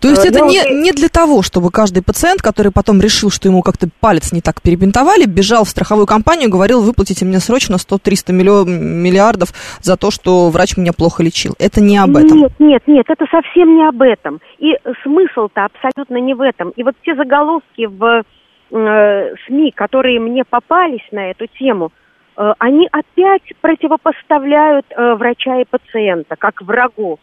[0.00, 3.48] То есть э, это не, не для того, чтобы каждый пациент, который потом решил, что
[3.48, 8.32] ему как-то палец не так перебинтовали, бежал в страховую компанию, говорил, выплатите мне срочно 100-300
[8.32, 9.48] миллиардов
[9.82, 11.54] за то, что врач меня плохо лечил.
[11.58, 12.38] Это не об этом.
[12.38, 14.38] Нет, нет, нет, это совсем не об этом.
[14.58, 16.70] И смысл-то абсолютно не в этом.
[16.76, 18.22] И вот те заголовки в
[18.70, 22.02] э, СМИ, которые мне попались на эту тему– Э,
[22.36, 27.20] они опять противопоставляют э, врача и пациента как врагов.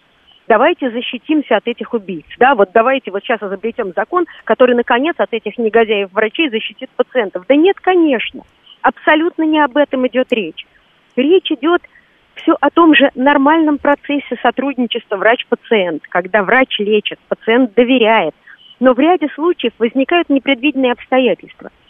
[0.47, 2.25] Давайте защитимся от этих убийц.
[2.37, 7.45] Да, вот давайте вот сейчас изобретем закон, который, наконец, от этих негодяев врачей защитит пациентов.
[7.47, 8.43] Да нет, конечно.
[8.81, 10.65] Абсолютно не об этом идет речь.
[11.15, 11.81] Речь идет
[12.35, 18.33] все о том же нормальном процессе сотрудничества врач-пациент, когда врач лечит, пациент доверяет.
[18.79, 21.69] Но в ряде случаев возникают непредвиденные обстоятельства–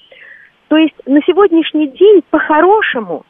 [0.72, 3.26] то есть на сегодняшний день по-хорошему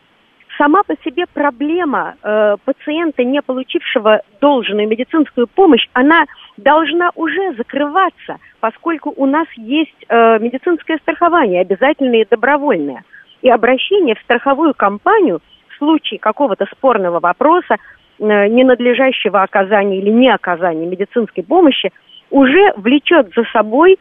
[0.59, 6.25] сама по себе проблема э, пациента, не получившего должную медицинскую помощь, она
[6.57, 13.03] должна уже закрываться, поскольку у нас есть э, медицинское страхование, обязательное и добровольное.
[13.41, 17.77] И обращение в страховую компанию в случае какого-то спорного вопроса,
[18.19, 21.91] э, ненадлежащего оказания или не оказания медицинской помощи,
[22.29, 23.97] уже влечет за собой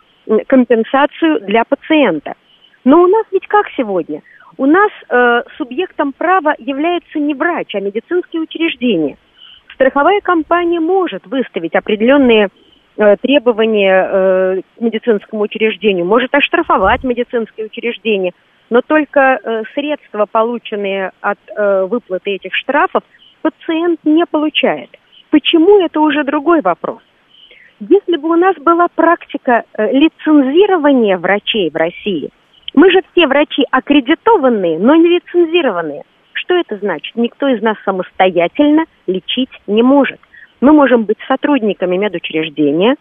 [0.47, 2.35] компенсацию для пациента.
[2.85, 4.23] Но у нас ведь как сегодня?
[4.57, 9.17] У нас э, субъектом права является не врач, а медицинские учреждения.
[9.75, 12.49] Страховая компания может выставить определенные
[12.97, 18.33] э, требования э, медицинскому учреждению, может оштрафовать медицинское учреждение,
[18.71, 23.03] но только э, средства, полученные от э, выплаты этих штрафов,
[23.43, 24.91] пациент не получает.
[25.31, 27.01] Почему, это уже другой вопрос.
[27.79, 32.31] Если бы у нас была практика э, лицензирования врачей в России–
[32.75, 36.05] мы же все врачи аккредитованные, но не лицензированные.
[36.33, 37.17] Что это значит?
[37.17, 40.19] Никто из нас самостоятельно лечить не может.
[40.61, 42.97] Мы можем быть сотрудниками медучреждения,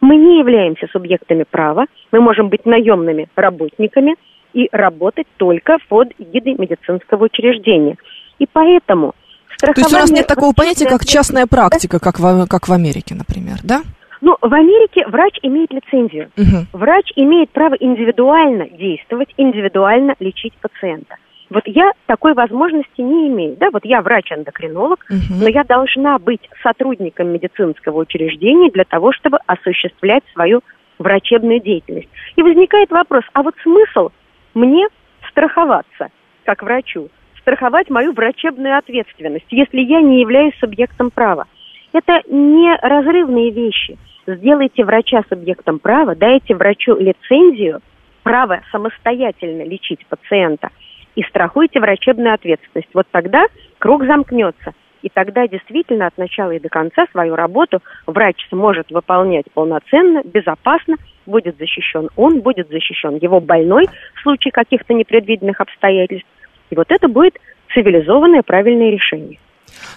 [0.00, 4.14] Мы не являемся субъектами права, мы можем быть наемными работниками
[4.52, 7.96] и работать только под эгидой медицинского учреждения.
[8.38, 9.14] И поэтому
[9.60, 13.16] То есть у нас нет такого понятия, как частная практика, как в, как в Америке,
[13.16, 13.82] например, да?
[14.20, 16.30] Ну, в Америке врач имеет лицензию.
[16.36, 16.78] Угу.
[16.78, 21.16] Врач имеет право индивидуально действовать, индивидуально лечить пациента.
[21.50, 23.56] Вот я такой возможности не имею.
[23.56, 25.40] Да, вот я врач-эндокринолог, Мгм.
[25.40, 30.60] но я должна быть сотрудником медицинского учреждения для того, чтобы осуществлять свою
[30.98, 32.08] врачебную деятельность.
[32.36, 34.10] И возникает вопрос, а вот смысл
[34.54, 34.88] мне
[35.30, 36.08] страховаться,
[36.44, 37.08] как врачу,
[37.40, 41.46] страховать мою врачебную ответственность, если я не являюсь субъектом права?
[41.92, 43.96] Это не разрывные вещи.
[44.28, 47.80] Сделайте врача субъектом права, дайте врачу лицензию,
[48.22, 50.68] право самостоятельно лечить пациента
[51.14, 52.90] и страхуйте врачебную ответственность.
[52.92, 53.46] Вот тогда
[53.78, 54.74] круг замкнется.
[55.00, 60.96] И тогда действительно от начала и до конца свою работу врач сможет выполнять полноценно, безопасно,
[61.24, 66.28] будет защищен он, будет защищен его больной в случае каких-то непредвиденных обстоятельств.
[66.68, 67.38] И вот это будет
[67.72, 69.38] цивилизованное правильное решение.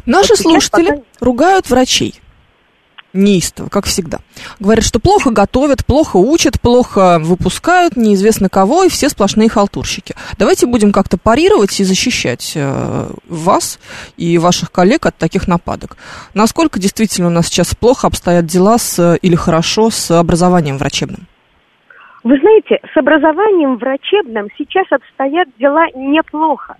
[0.06, 2.13] Наши Вот слушатели пока- ругают врачей.
[3.13, 4.19] Неистово, как всегда.
[4.60, 10.15] Говорят, что плохо готовят, плохо учат, плохо выпускают, неизвестно кого, и все сплошные халтурщики.
[10.39, 13.80] Давайте будем как-то парировать и защищать э, вас
[14.15, 15.97] и ваших коллег от таких нападок.
[16.34, 21.28] Насколько действительно у нас сейчас плохо обстоят дела с, или хорошо с образованием врачебным?
[22.24, 26.78] Вы знаете, с образованием врачебным сейчас обстоят дела неплохо.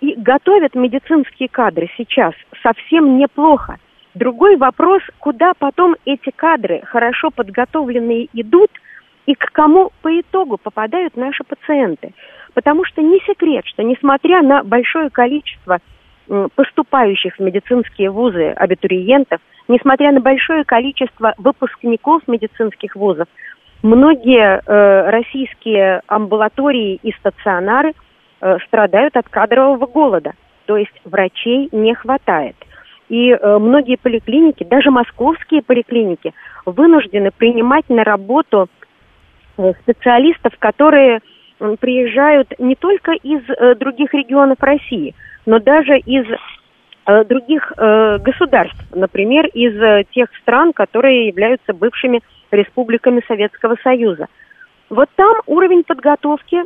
[0.00, 3.78] И готовят медицинские кадры сейчас совсем неплохо.
[4.14, 8.70] Другой вопрос, куда потом эти кадры, хорошо подготовленные, идут
[9.26, 12.12] и к кому по итогу попадают наши пациенты.
[12.54, 15.78] Потому что не секрет, что несмотря на большое количество
[16.54, 23.28] поступающих в медицинские вузы абитуриентов, несмотря на большое количество выпускников медицинских вузов,
[23.82, 27.94] многие э, российские амбулатории и стационары
[28.40, 30.32] э, страдают от кадрового голода.
[30.66, 32.56] То есть врачей не хватает.
[33.10, 36.32] И э, многие поликлиники, даже московские поликлиники,
[36.64, 38.68] вынуждены принимать на работу
[39.58, 41.20] э, специалистов, которые
[41.80, 46.24] приезжают не только из э, других регионов России, но даже из
[47.06, 54.28] э, других э, государств, например, из э, тех стран, которые являются бывшими республиками Советского Союза.
[54.88, 56.62] Вот там уровень подготовки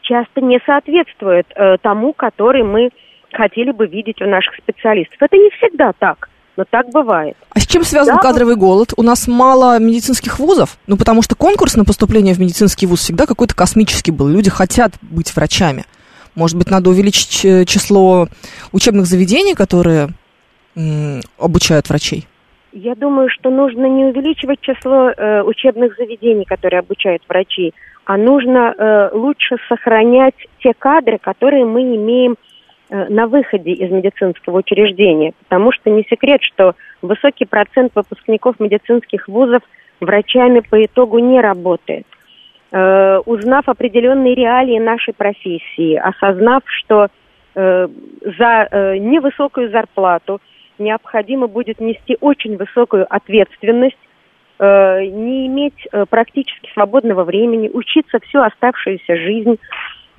[0.00, 2.90] часто не соответствует э, тому, который мы
[3.34, 5.16] хотели бы видеть у наших специалистов.
[5.20, 7.36] Это не всегда так, но так бывает.
[7.50, 8.20] А с чем связан Да.
[8.20, 8.92] кадровый голод?
[8.96, 10.76] У нас мало медицинских вузов?
[10.86, 14.28] Ну, потому что конкурс на поступление в медицинский вуз всегда какой-то космический был.
[14.28, 15.84] Люди хотят быть врачами.
[16.34, 18.28] Может быть, надо увеличить э, число
[18.72, 20.08] учебных заведений, которые
[21.38, 22.26] обучают врачей?
[22.72, 27.74] Я думаю, что нужно не увеличивать число э, учебных заведений, которые обучают врачей,
[28.06, 32.36] а нужно э, лучше сохранять те кадры, которые мы имеем
[32.92, 35.32] на выходе из медицинского учреждения.
[35.44, 39.62] Потому что не секрет, что высокий процент выпускников медицинских вузов
[40.00, 42.06] врачами по итогу не работает.
[42.70, 47.08] Э, узнав определенные реалии нашей профессии, осознав, что
[47.54, 47.88] э,
[48.38, 50.40] за э, невысокую зарплату
[50.78, 53.98] необходимо будет нести очень высокую ответственность,
[54.58, 59.58] э, не иметь э, практически свободного времени, учиться всю оставшуюся жизнь.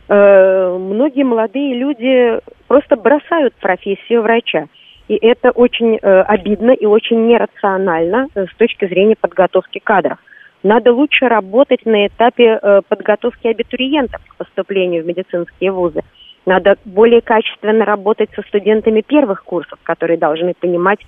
[0.10, 4.68] Э, многие молодые люди просто бросают профессию врача.
[5.08, 10.18] И это очень э, обидно и очень нерационально э, с точки зрения подготовки кадров.
[10.64, 16.02] Надо лучше работать на этапе э, подготовки абитуриентов к поступлению в медицинские вузы.
[16.46, 21.00] Надо более качественно работать со студентами первых курсов, которые должны понимать,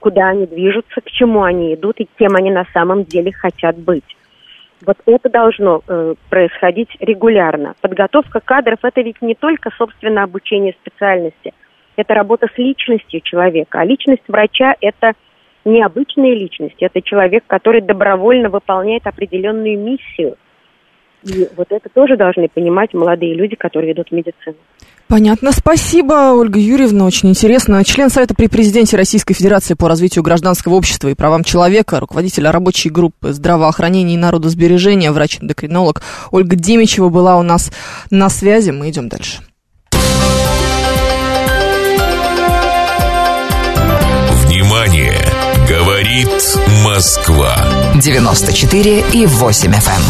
[0.00, 4.04] куда они движутся, к чему они идут и кем они на самом деле хотят быть.
[4.86, 7.74] Вот это должно э, происходить регулярно.
[7.80, 11.54] Подготовка кадров это ведь не только собственно обучение специальности,
[11.96, 13.80] это работа с личностью человека.
[13.80, 15.12] А личность врача это
[15.64, 20.36] необычная личность, это человек, который добровольно выполняет определенную миссию.
[21.22, 24.56] И вот это тоже должны понимать молодые люди, которые идут в медицину.
[25.08, 25.52] Понятно.
[25.52, 27.04] Спасибо, Ольга Юрьевна.
[27.04, 27.84] Очень интересно.
[27.84, 32.88] Член Совета при президенте Российской Федерации по развитию гражданского общества и правам человека, руководитель рабочей
[32.88, 37.70] группы здравоохранения и народосбережения, врач-эндокринолог Ольга Демичева была у нас
[38.10, 38.70] на связи.
[38.70, 39.40] Мы идем дальше.
[44.46, 45.20] Внимание!
[45.68, 46.28] Говорит
[46.84, 47.56] Москва.
[47.94, 50.02] 94 и 8 FM.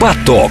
[0.00, 0.50] Поток.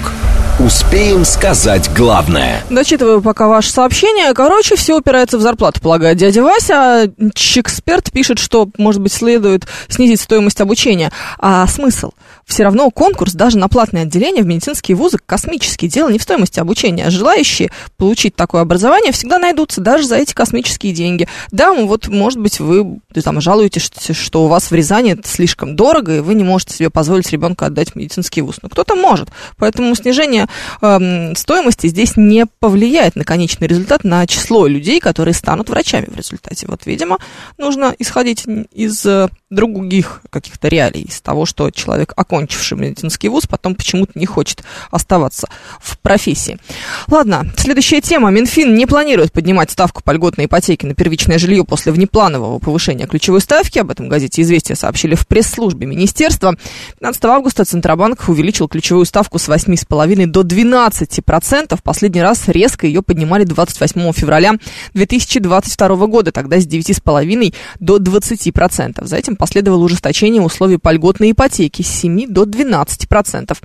[0.66, 2.64] Успеем сказать главное.
[2.70, 4.32] Дочитываю пока ваше сообщение.
[4.36, 7.12] Короче, все упирается в зарплату, полагает дядя Вася.
[7.56, 11.12] Эксперт пишет, что, может быть, следует снизить стоимость обучения.
[11.40, 12.12] А смысл?
[12.52, 15.88] Все равно конкурс даже на платное отделение в медицинские вузы космический.
[15.88, 17.10] Дело не в стоимости обучения.
[17.10, 21.30] Желающие получить такое образование всегда найдутся даже за эти космические деньги.
[21.52, 26.18] Да, вот, может быть, вы там жалуетесь, что у вас в Рязани это слишком дорого,
[26.18, 28.58] и вы не можете себе позволить ребенка отдать в медицинский вуз.
[28.62, 29.30] Но кто-то может.
[29.56, 30.48] Поэтому снижение
[30.82, 36.18] э, стоимости здесь не повлияет на конечный результат, на число людей, которые станут врачами в
[36.18, 36.68] результате.
[36.68, 37.18] Вот, видимо,
[37.58, 38.44] нужно исходить
[38.74, 42.12] из э, других каких-то реалий, из того, что человек,
[42.42, 45.48] окончивший медицинский вуз, потом почему-то не хочет оставаться
[45.80, 46.58] в профессии.
[47.08, 48.32] Ладно, следующая тема.
[48.32, 53.42] Минфин не планирует поднимать ставку по льготной ипотеке на первичное жилье после внепланового повышения ключевой
[53.42, 53.80] ставки.
[53.80, 56.56] Об этом газете «Известия» сообщили в пресс-службе министерства.
[57.00, 61.80] 15 августа Центробанк увеличил ключевую ставку с 8,5 до 12%.
[61.84, 64.54] Последний раз резко ее поднимали 28 февраля
[64.94, 69.06] 2022 года, тогда с 9,5 до 20%.
[69.06, 73.58] За этим последовало ужесточение условий по льготной ипотеке с 7 до 12%.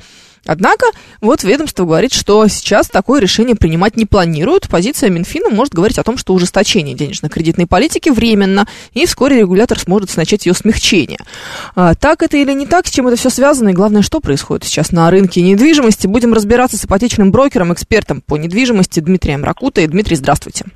[0.46, 0.86] Однако,
[1.20, 4.68] вот ведомство говорит, что сейчас такое решение принимать не планируют.
[4.68, 10.16] Позиция Минфина может говорить о том, что ужесточение денежно-кредитной политики временно, и вскоре регулятор сможет
[10.16, 11.18] начать ее смягчение.
[11.74, 14.64] А, так это или не так, с чем это все связано, и главное, что происходит
[14.64, 16.06] сейчас на рынке недвижимости.
[16.06, 19.86] Будем разбираться с ипотечным брокером, экспертом по недвижимости Дмитрием Ракутой.
[19.88, 20.66] Дмитрий, здравствуйте.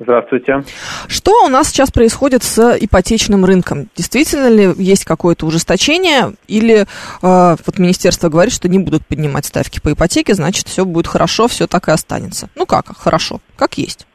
[0.00, 0.62] Здравствуйте.
[1.08, 3.88] Что у нас сейчас происходит с ипотечным рынком?
[3.94, 6.32] Действительно ли есть какое-то ужесточение?
[6.48, 6.84] Или э,
[7.22, 11.66] вот министерство говорит, что не будут поднимать ставки по ипотеке, значит, все будет хорошо, все
[11.66, 12.48] так и останется?
[12.56, 14.06] Ну как, хорошо, как есть.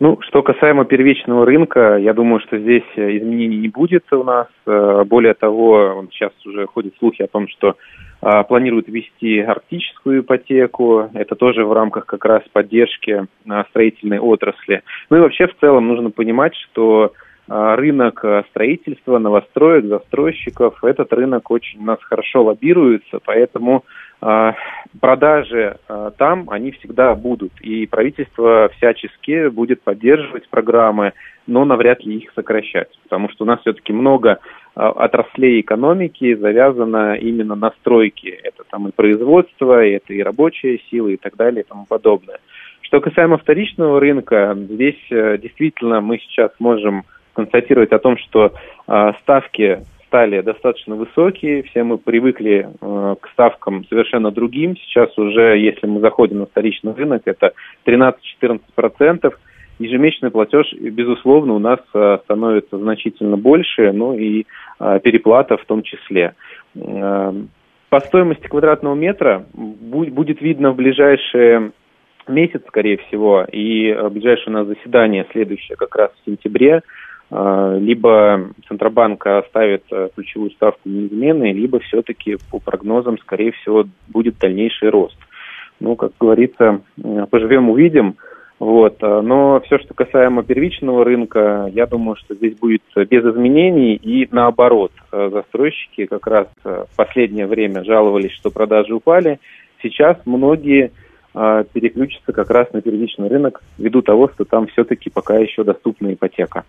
[0.00, 4.46] Ну, что касаемо первичного рынка, я думаю, что здесь изменений не будет у нас.
[4.66, 7.74] Э, более того, сейчас уже ходят слухи о том, что
[8.20, 11.08] а, планируют ввести арктическую ипотеку.
[11.14, 14.82] Это тоже в рамках как раз поддержки а, строительной отрасли.
[15.08, 17.12] Ну и вообще в целом нужно понимать, что
[17.48, 23.84] а, рынок строительства, новостроек, застройщиков, этот рынок очень у нас хорошо лоббируется, поэтому
[25.00, 25.76] продажи
[26.16, 27.52] там, они всегда будут.
[27.60, 31.12] И правительство всячески будет поддерживать программы,
[31.46, 34.40] но навряд ли их сокращать, потому что у нас все-таки много
[34.78, 38.30] отраслей экономики завязано именно на стройке.
[38.30, 42.38] Это там и производство, и это и рабочая сила, и так далее, и тому подобное.
[42.82, 47.02] Что касаемо вторичного рынка, здесь э, действительно мы сейчас можем
[47.34, 48.52] констатировать о том, что
[48.86, 54.76] э, ставки стали достаточно высокие, все мы привыкли э, к ставкам совершенно другим.
[54.76, 57.52] Сейчас уже, если мы заходим на вторичный рынок, это
[57.84, 59.34] 13-14%
[59.78, 64.46] ежемесячный платеж, безусловно, у нас э, становится значительно больше, ну и
[64.80, 66.34] э, переплата в том числе.
[66.74, 67.32] Э,
[67.88, 71.72] по стоимости квадратного метра будет видно в ближайшие
[72.26, 76.82] месяц, скорее всего, и ближайшее у нас заседание следующее как раз в сентябре,
[77.30, 85.16] либо Центробанк оставит ключевую ставку неизменной, либо все-таки по прогнозам, скорее всего, будет дальнейший рост.
[85.80, 86.82] Ну, как говорится,
[87.30, 88.16] поживем, увидим.
[88.58, 88.96] Вот.
[89.02, 93.94] Э, но все, что касаемо первичного рынка, я думаю, что здесь будет без изменений.
[93.94, 99.38] И наоборот, э, застройщики как раз э, в последнее время жаловались, что продажи упали.
[99.82, 100.92] Сейчас многие
[101.34, 106.64] переключатся как раз на первичный рынок ввиду того, что там все-таки пока еще доступна ипотека.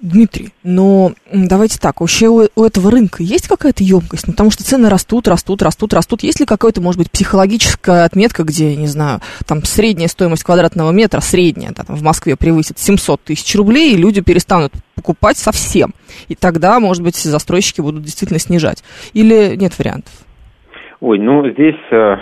[0.00, 4.26] Дмитрий, но давайте так, вообще у, у этого рынка есть какая-то емкость?
[4.26, 6.22] Ну, потому что цены растут, растут, растут, растут.
[6.22, 11.20] Есть ли какая-то, может быть, психологическая отметка, где, не знаю, там средняя стоимость квадратного метра,
[11.20, 15.94] средняя, да, там в Москве превысит 700 тысяч рублей, и люди перестанут покупать совсем.
[16.28, 18.82] И тогда, может быть, застройщики будут действительно снижать.
[19.12, 20.12] Или нет вариантов?
[21.00, 22.16] Ой, ну здесь э,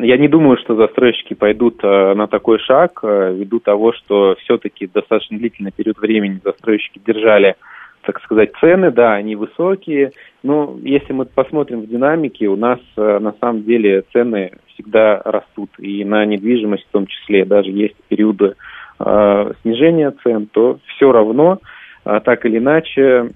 [0.00, 4.86] я не думаю, что застройщики пойдут э, на такой шаг, э, ввиду того, что все-таки
[4.86, 7.56] достаточно длительный период времени застройщики держали,
[8.00, 10.12] так сказать, цены, да, они высокие,
[10.42, 16.02] но если мы посмотрим в динамике, у нас на самом деле цены всегда растут, и
[16.04, 18.54] на недвижимость в том числе, даже есть периоды
[19.62, 21.58] снижения цен, то все равно,
[22.04, 23.32] так или иначе,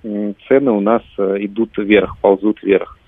[0.47, 3.00] цены у нас идут вверх, ползут вверх.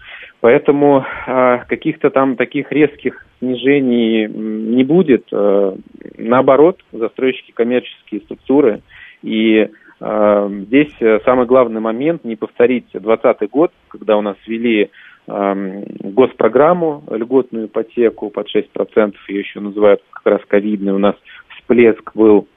[0.42, 5.28] Поэтому э, каких-то там таких резких снижений не будет.
[5.30, 5.76] Э,
[6.18, 8.82] наоборот, застройщики коммерческие структуры.
[9.22, 9.68] И
[10.00, 10.92] э, здесь
[11.24, 14.90] самый главный момент не повторить 2020 год, когда у нас ввели
[15.28, 20.92] э, госпрограмму, льготную ипотеку под 6%, ее еще называют как раз ковидной.
[20.92, 21.14] У нас
[21.54, 22.48] всплеск был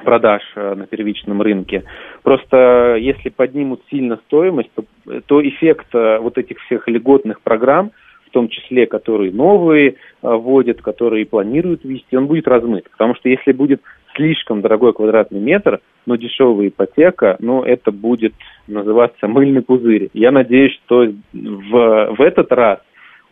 [0.00, 1.84] продаж э, на первичном рынке.
[2.22, 4.84] Просто если поднимут сильно стоимость, то,
[5.26, 7.92] то эффект э, вот этих всех льготных программ,
[8.26, 12.88] в том числе, которые новые вводят, которые планируют ввести, он будет размыт.
[12.88, 13.82] Потому что если будет
[14.14, 18.34] слишком дорогой квадратный метр, но дешевая ипотека, ну, это будет
[18.68, 20.10] называться мыльный пузырь.
[20.12, 22.78] Я надеюсь, что в, в этот раз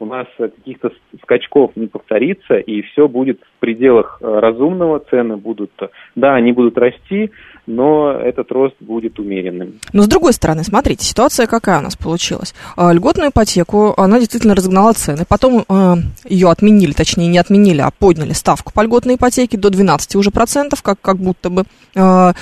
[0.00, 0.92] у нас каких-то
[1.22, 5.72] скачков не повторится, и все будет в пределах э, разумного, цены будут,
[6.14, 7.30] да, они будут расти,
[7.68, 9.74] но этот рост будет умеренным.
[9.92, 12.54] Но с другой стороны, смотрите, ситуация какая у нас получилась.
[12.76, 17.90] А, льготную ипотеку, она действительно разогнала цены, потом э, ее отменили, точнее не отменили, а
[17.90, 21.64] подняли ставку по льготной ипотеке до 12 уже процентов, как, как будто бы
[21.94, 22.32] э,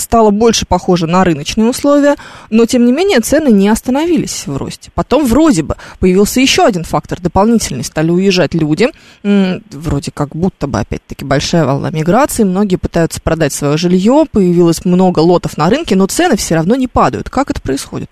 [0.00, 2.16] стало больше похоже на рыночные условия,
[2.48, 4.90] но тем не менее цены не остановились в росте.
[4.94, 8.88] Потом вроде бы появился еще один фактор дополнительный, стали уезжать люди,
[9.22, 15.20] вроде как будто бы опять-таки большая волна миграции, многие пытаются продать свое жилье, появилось много
[15.20, 17.28] лотов на рынке, но цены все равно не падают.
[17.28, 18.08] Как это происходит?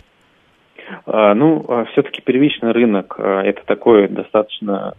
[1.07, 4.95] А, ну, а все-таки первичный рынок а, это такое достаточно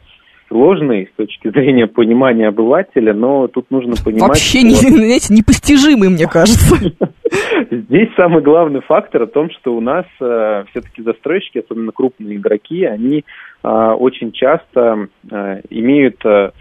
[0.50, 4.30] сложный с точки зрения понимания обывателя, но тут нужно понимать...
[4.30, 4.68] Вообще, что...
[4.68, 6.76] не, знаете, непостижимый, мне кажется.
[7.72, 12.84] Здесь самый главный фактор о том, что у нас э, все-таки застройщики, особенно крупные игроки,
[12.84, 13.24] они
[13.64, 16.52] э, очень часто э, имеют э,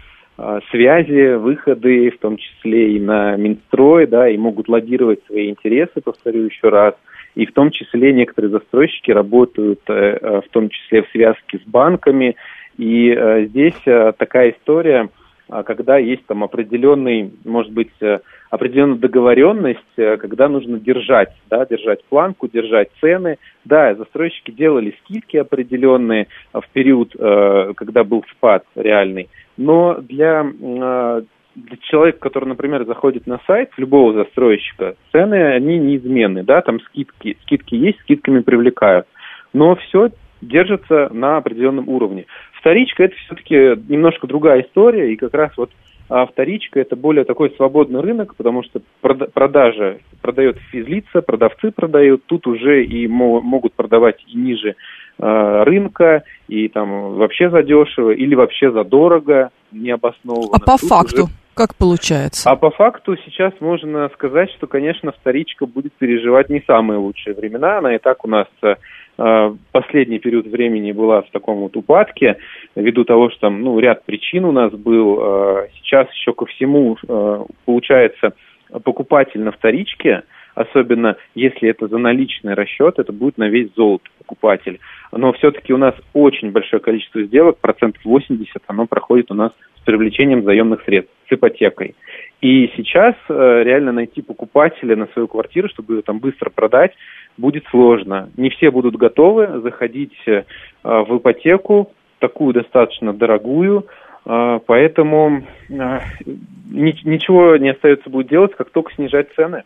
[0.71, 6.43] связи, выходы, в том числе и на Минстрой, да, и могут лоббировать свои интересы, повторю
[6.43, 6.95] еще раз.
[7.35, 11.69] И в том числе некоторые застройщики работают, э, э в том числе в связке с
[11.69, 12.35] банками,
[12.77, 13.81] и э, здесь
[14.17, 15.09] такая история,
[15.49, 17.93] э, когда есть там определенный, может быть,
[18.49, 23.37] определенная договоренность, когда нужно держать, да, держать планку, держать цены.
[23.63, 29.29] Да, застройщики делали скидки определенные в период, когда был спад реальный,
[29.59, 31.21] но для э,
[31.55, 37.37] для человека, который, например, заходит на сайт любого застройщика, цены, они неизменны, да, там скидки,
[37.41, 39.05] скидки есть, скидками привлекают.
[39.51, 42.25] Но все держится на определенном уровне.
[42.53, 43.55] Вторичка это все-таки
[43.89, 45.71] немножко другая история, и как раз вот
[46.07, 52.47] а вторичка это более такой свободный рынок, потому что продажа продает физлица, продавцы продают, тут
[52.47, 54.75] уже и могут продавать и ниже
[55.19, 60.49] рынка, и там вообще задешево, или вообще задорого, необоснованно.
[60.53, 61.23] А по тут факту?
[61.23, 61.33] Уже...
[61.53, 62.49] Как получается?
[62.49, 67.79] А по факту сейчас можно сказать, что, конечно, вторичка будет переживать не самые лучшие времена.
[67.79, 68.75] Она и так у нас э,
[69.19, 72.37] Э, последний период времени была в таком вот упадке,
[72.75, 75.19] ввиду того, что там, ну, ряд причин у нас был.
[75.19, 78.31] Э, сейчас еще ко всему э, получается
[78.83, 80.23] покупатель на вторичке,
[80.59, 84.79] особенно если это за наличный расчет, это будет на весь золото покупатель.
[85.11, 89.51] Но все-таки у нас очень большое количество сделок, процентов 80, оно проходит у нас
[89.81, 91.95] с привлечением заемных средств, с ипотекой.
[92.41, 96.93] И сейчас реально найти покупателя на свою квартиру, чтобы ее там быстро продать,
[97.39, 98.29] будет сложно.
[98.37, 100.43] Не все будут готовы заходить э,
[100.83, 103.85] в ипотеку, такую достаточно дорогую,
[104.25, 105.99] э, поэтому э,
[106.69, 109.63] ничего не остается будет делать, как только снижать цены.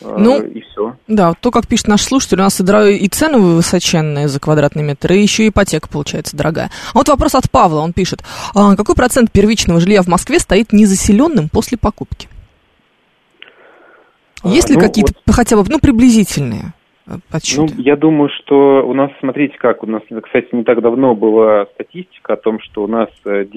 [0.00, 0.96] Ну, и все.
[1.08, 5.12] Да, то, как пишет наш слушатель, у нас и, и цены высоченные за квадратный метр,
[5.12, 6.70] и еще ипотека получается дорогая.
[6.92, 8.22] А вот вопрос от Павла, он пишет.
[8.54, 12.28] А какой процент первичного жилья в Москве стоит незаселенным после покупки?
[14.42, 15.34] Есть ли ну, какие-то вот...
[15.34, 16.74] хотя бы, ну, приблизительные?
[17.30, 17.74] Подсчеты?
[17.76, 21.66] Ну, я думаю, что у нас, смотрите как, у нас, кстати, не так давно была
[21.74, 23.48] статистика о том, что у нас 10%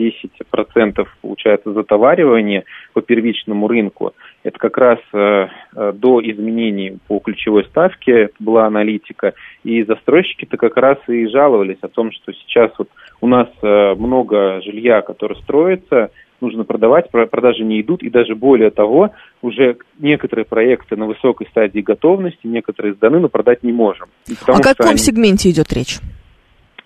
[0.68, 4.14] э, получается затоваривание по первичному рынку.
[4.44, 9.34] Это как раз э, э, до изменений по ключевой ставке была аналитика.
[9.64, 12.90] И застройщики-то как раз и жаловались о том, что сейчас вот
[13.22, 16.12] у нас э, много жилья, которое строится,
[16.42, 19.12] нужно продавать, продажи не идут, и даже более того,
[19.42, 24.08] уже некоторые проекты на высокой стадии готовности, некоторые сданы, но продать не можем.
[24.48, 24.98] О каком они...
[24.98, 26.00] сегменте идет речь?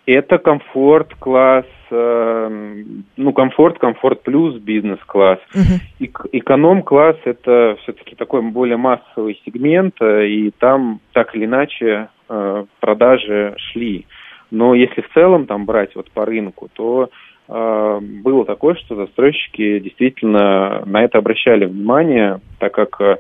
[0.08, 2.84] Это комфорт класс, э,
[3.18, 5.40] ну комфорт, комфорт плюс, бизнес класс.
[5.54, 6.06] Угу.
[6.08, 12.10] Эк- эконом класс это все-таки такой более массовый сегмент, э, и там так или иначе
[12.28, 14.08] э, продажи шли.
[14.50, 17.10] Но если в целом там брать вот по рынку, то
[17.52, 23.18] было такое, что застройщики действительно на это обращали внимание, так как э,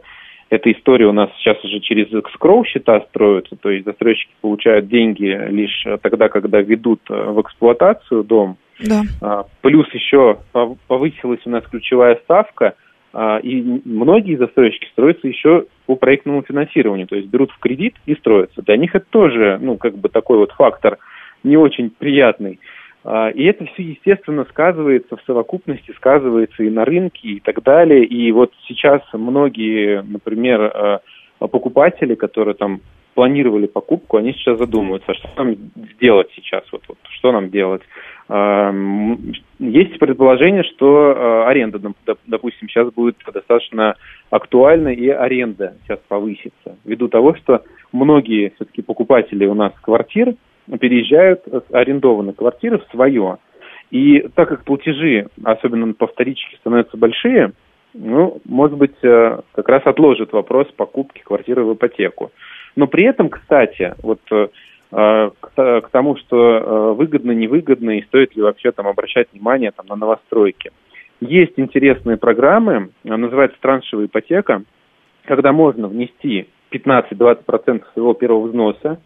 [0.50, 5.26] эта история у нас сейчас уже через escrow счета строится, то есть застройщики получают деньги
[5.50, 8.58] лишь тогда, когда ведут э, в эксплуатацию дом.
[8.80, 9.02] Да.
[9.22, 10.40] А, плюс еще
[10.88, 12.76] повысилась у нас ключевая ставка,
[13.14, 18.16] а, и многие застройщики строятся еще по проектному финансированию, то есть берут в кредит и
[18.16, 18.62] строятся.
[18.62, 20.98] Для них это тоже, ну, как бы такой вот фактор
[21.44, 22.60] не очень приятный.
[23.04, 28.06] А, и это все, естественно, сказывается в совокупности, сказывается и на рынке и так далее.
[28.06, 31.02] И вот сейчас многие, например, а,
[31.39, 32.82] покупатели, которые там
[33.14, 35.56] планировали покупку, они сейчас задумываются, что нам
[35.95, 37.82] сделать сейчас, вот, вот что нам делать.
[39.60, 41.82] Есть предположение, что аренда,
[42.28, 43.95] допустим, сейчас будет достаточно
[44.30, 46.78] актуальна, и аренда сейчас повысится.
[46.86, 50.36] Ввиду того, что многие все-таки покупатели у нас квартир
[50.80, 53.38] переезжают с арендованной квартиры в свое.
[53.89, 57.53] И так как платежи, особенно по вторичке, становятся большие,
[57.93, 62.32] ну, может быть, э, как раз отложит вопрос покупки квартиры в ипотеку.
[62.76, 64.47] Но при этом, кстати, вот э,
[64.91, 69.95] к, тому, что э, выгодно, невыгодно и стоит ли вообще там обращать внимание там, на
[69.95, 70.72] новостройки.
[71.20, 74.64] Есть интересные программы, называется траншевая ипотека,
[75.26, 78.99] когда можно внести 15-20% своего первого взноса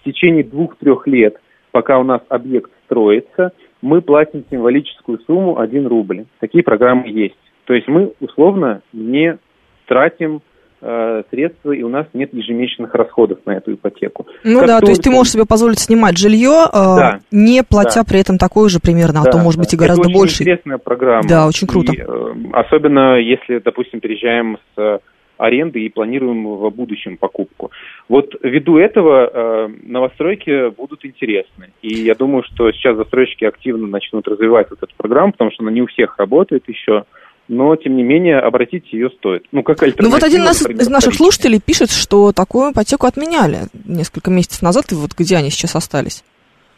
[0.00, 1.36] в течение двух-трех лет,
[1.70, 6.24] пока у нас объект строится, мы платим символическую сумму 1 рубль.
[6.40, 7.36] Такие программы есть.
[7.66, 9.38] То есть мы условно не
[9.86, 10.42] тратим
[10.80, 14.26] э, средства, и у нас нет ежемесячных расходов на эту ипотеку.
[14.44, 14.86] Ну как да, только...
[14.86, 18.04] то есть ты можешь себе позволить снимать жилье, э, да, не платя да.
[18.04, 19.64] при этом такое же примерно, да, а то может да.
[19.64, 20.42] быть и гораздо Это больше.
[20.42, 21.28] Это интересная программа.
[21.28, 21.92] Да, очень круто.
[21.92, 25.00] И, э, особенно если, допустим, переезжаем с
[25.40, 27.70] аренды и планируем в будущем покупку.
[28.08, 31.70] Вот ввиду этого э, новостройки будут интересны.
[31.82, 35.72] И я думаю, что сейчас застройщики активно начнут развивать вот эту программу, потому что она
[35.72, 37.04] не у всех работает еще
[37.52, 39.44] но, тем не менее, обратить ее стоит.
[39.50, 43.62] Ну, как альтернатива, Ну, вот один нас, из наших слушателей пишет, что такую ипотеку отменяли
[43.84, 46.22] несколько месяцев назад, и вот где они сейчас остались?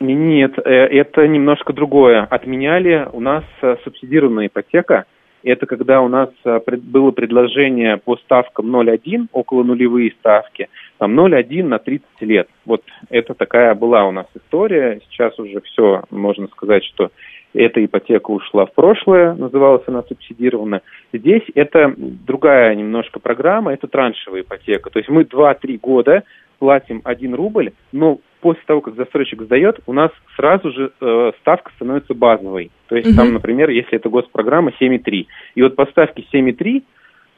[0.00, 2.22] Нет, э, это немножко другое.
[2.24, 5.04] Отменяли у нас э, субсидированная ипотека.
[5.42, 10.68] Это когда у нас э, было предложение по ставкам 0,1, около нулевые ставки,
[10.98, 12.48] там 0,1 на 30 лет.
[12.64, 15.00] Вот это такая была у нас история.
[15.08, 17.10] Сейчас уже все, можно сказать, что
[17.54, 20.80] эта ипотека ушла в прошлое, называлась она субсидирована.
[21.12, 24.90] Здесь это другая немножко программа, это траншевая ипотека.
[24.90, 26.22] То есть мы 2-3 года
[26.58, 31.70] платим 1 рубль, но после того, как застройщик сдает, у нас сразу же э, ставка
[31.76, 32.70] становится базовой.
[32.88, 33.16] То есть угу.
[33.16, 35.26] там, например, если это госпрограмма 7,3.
[35.54, 36.82] И вот по ставке 7,3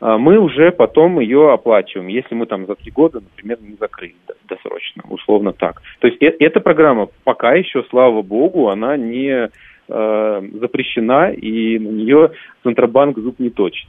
[0.01, 4.15] э, мы уже потом ее оплачиваем, если мы там за три года, например, не закрыли
[4.49, 5.83] досрочно, условно так.
[6.01, 9.51] То есть э, эта программа пока еще, слава богу, она не
[9.89, 12.31] э, запрещена, и на нее
[12.63, 13.89] Центробанк зуб не точит.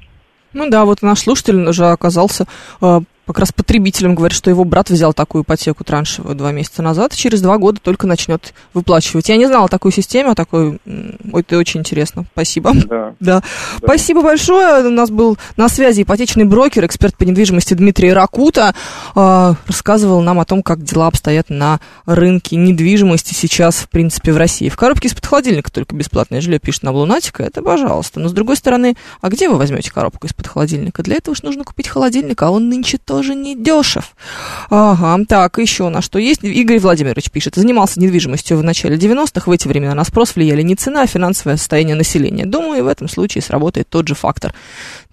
[0.54, 2.46] Ну да, вот наш слушатель уже оказался
[2.82, 7.14] э, как раз потребителем говорит, что его брат взял такую ипотеку траншевую два месяца назад,
[7.14, 9.30] и через два года только начнет выплачивать.
[9.30, 10.80] Я не знала такой системе, а такой...
[10.86, 12.26] Ой, это очень интересно.
[12.34, 12.74] Спасибо.
[12.74, 12.86] Да.
[12.88, 13.16] да.
[13.20, 13.44] да.
[13.78, 14.86] Спасибо большое.
[14.86, 18.76] У нас был на связи ипотечный брокер, эксперт по недвижимости Дмитрий Ракута.
[19.16, 24.38] Э, рассказывал нам о том, как дела обстоят на рынке недвижимости сейчас, в принципе, в
[24.38, 24.70] России.
[24.70, 27.44] В коробке из-под холодильника только бесплатное жилье пишет на Лунатика.
[27.44, 28.20] Это пожалуйста.
[28.20, 31.04] Но с другой стороны, а где вы возьмете коробку из-под холодильника?
[31.04, 34.14] Для этого же нужно купить холодильник, а он нынче то тоже не дешев.
[34.70, 36.44] Ага, так, еще на что есть.
[36.44, 37.56] Игорь Владимирович пишет.
[37.56, 39.50] Занимался недвижимостью в начале 90-х.
[39.50, 42.46] В эти времена на спрос влияли не цена, а финансовое состояние населения.
[42.46, 44.54] Думаю, в этом случае сработает тот же фактор.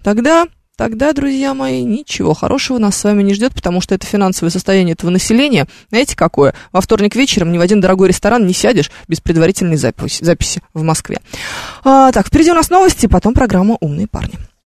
[0.03, 4.49] Тогда Тогда, друзья мои, ничего хорошего нас с вами не ждет, потому что это финансовое
[4.49, 6.55] состояние этого населения, знаете, какое?
[6.71, 10.81] Во вторник вечером ни в один дорогой ресторан не сядешь без предварительной записи, записи в
[10.81, 11.19] Москве.
[11.83, 14.39] А, так, впереди у нас новости, потом программа «Умные парни».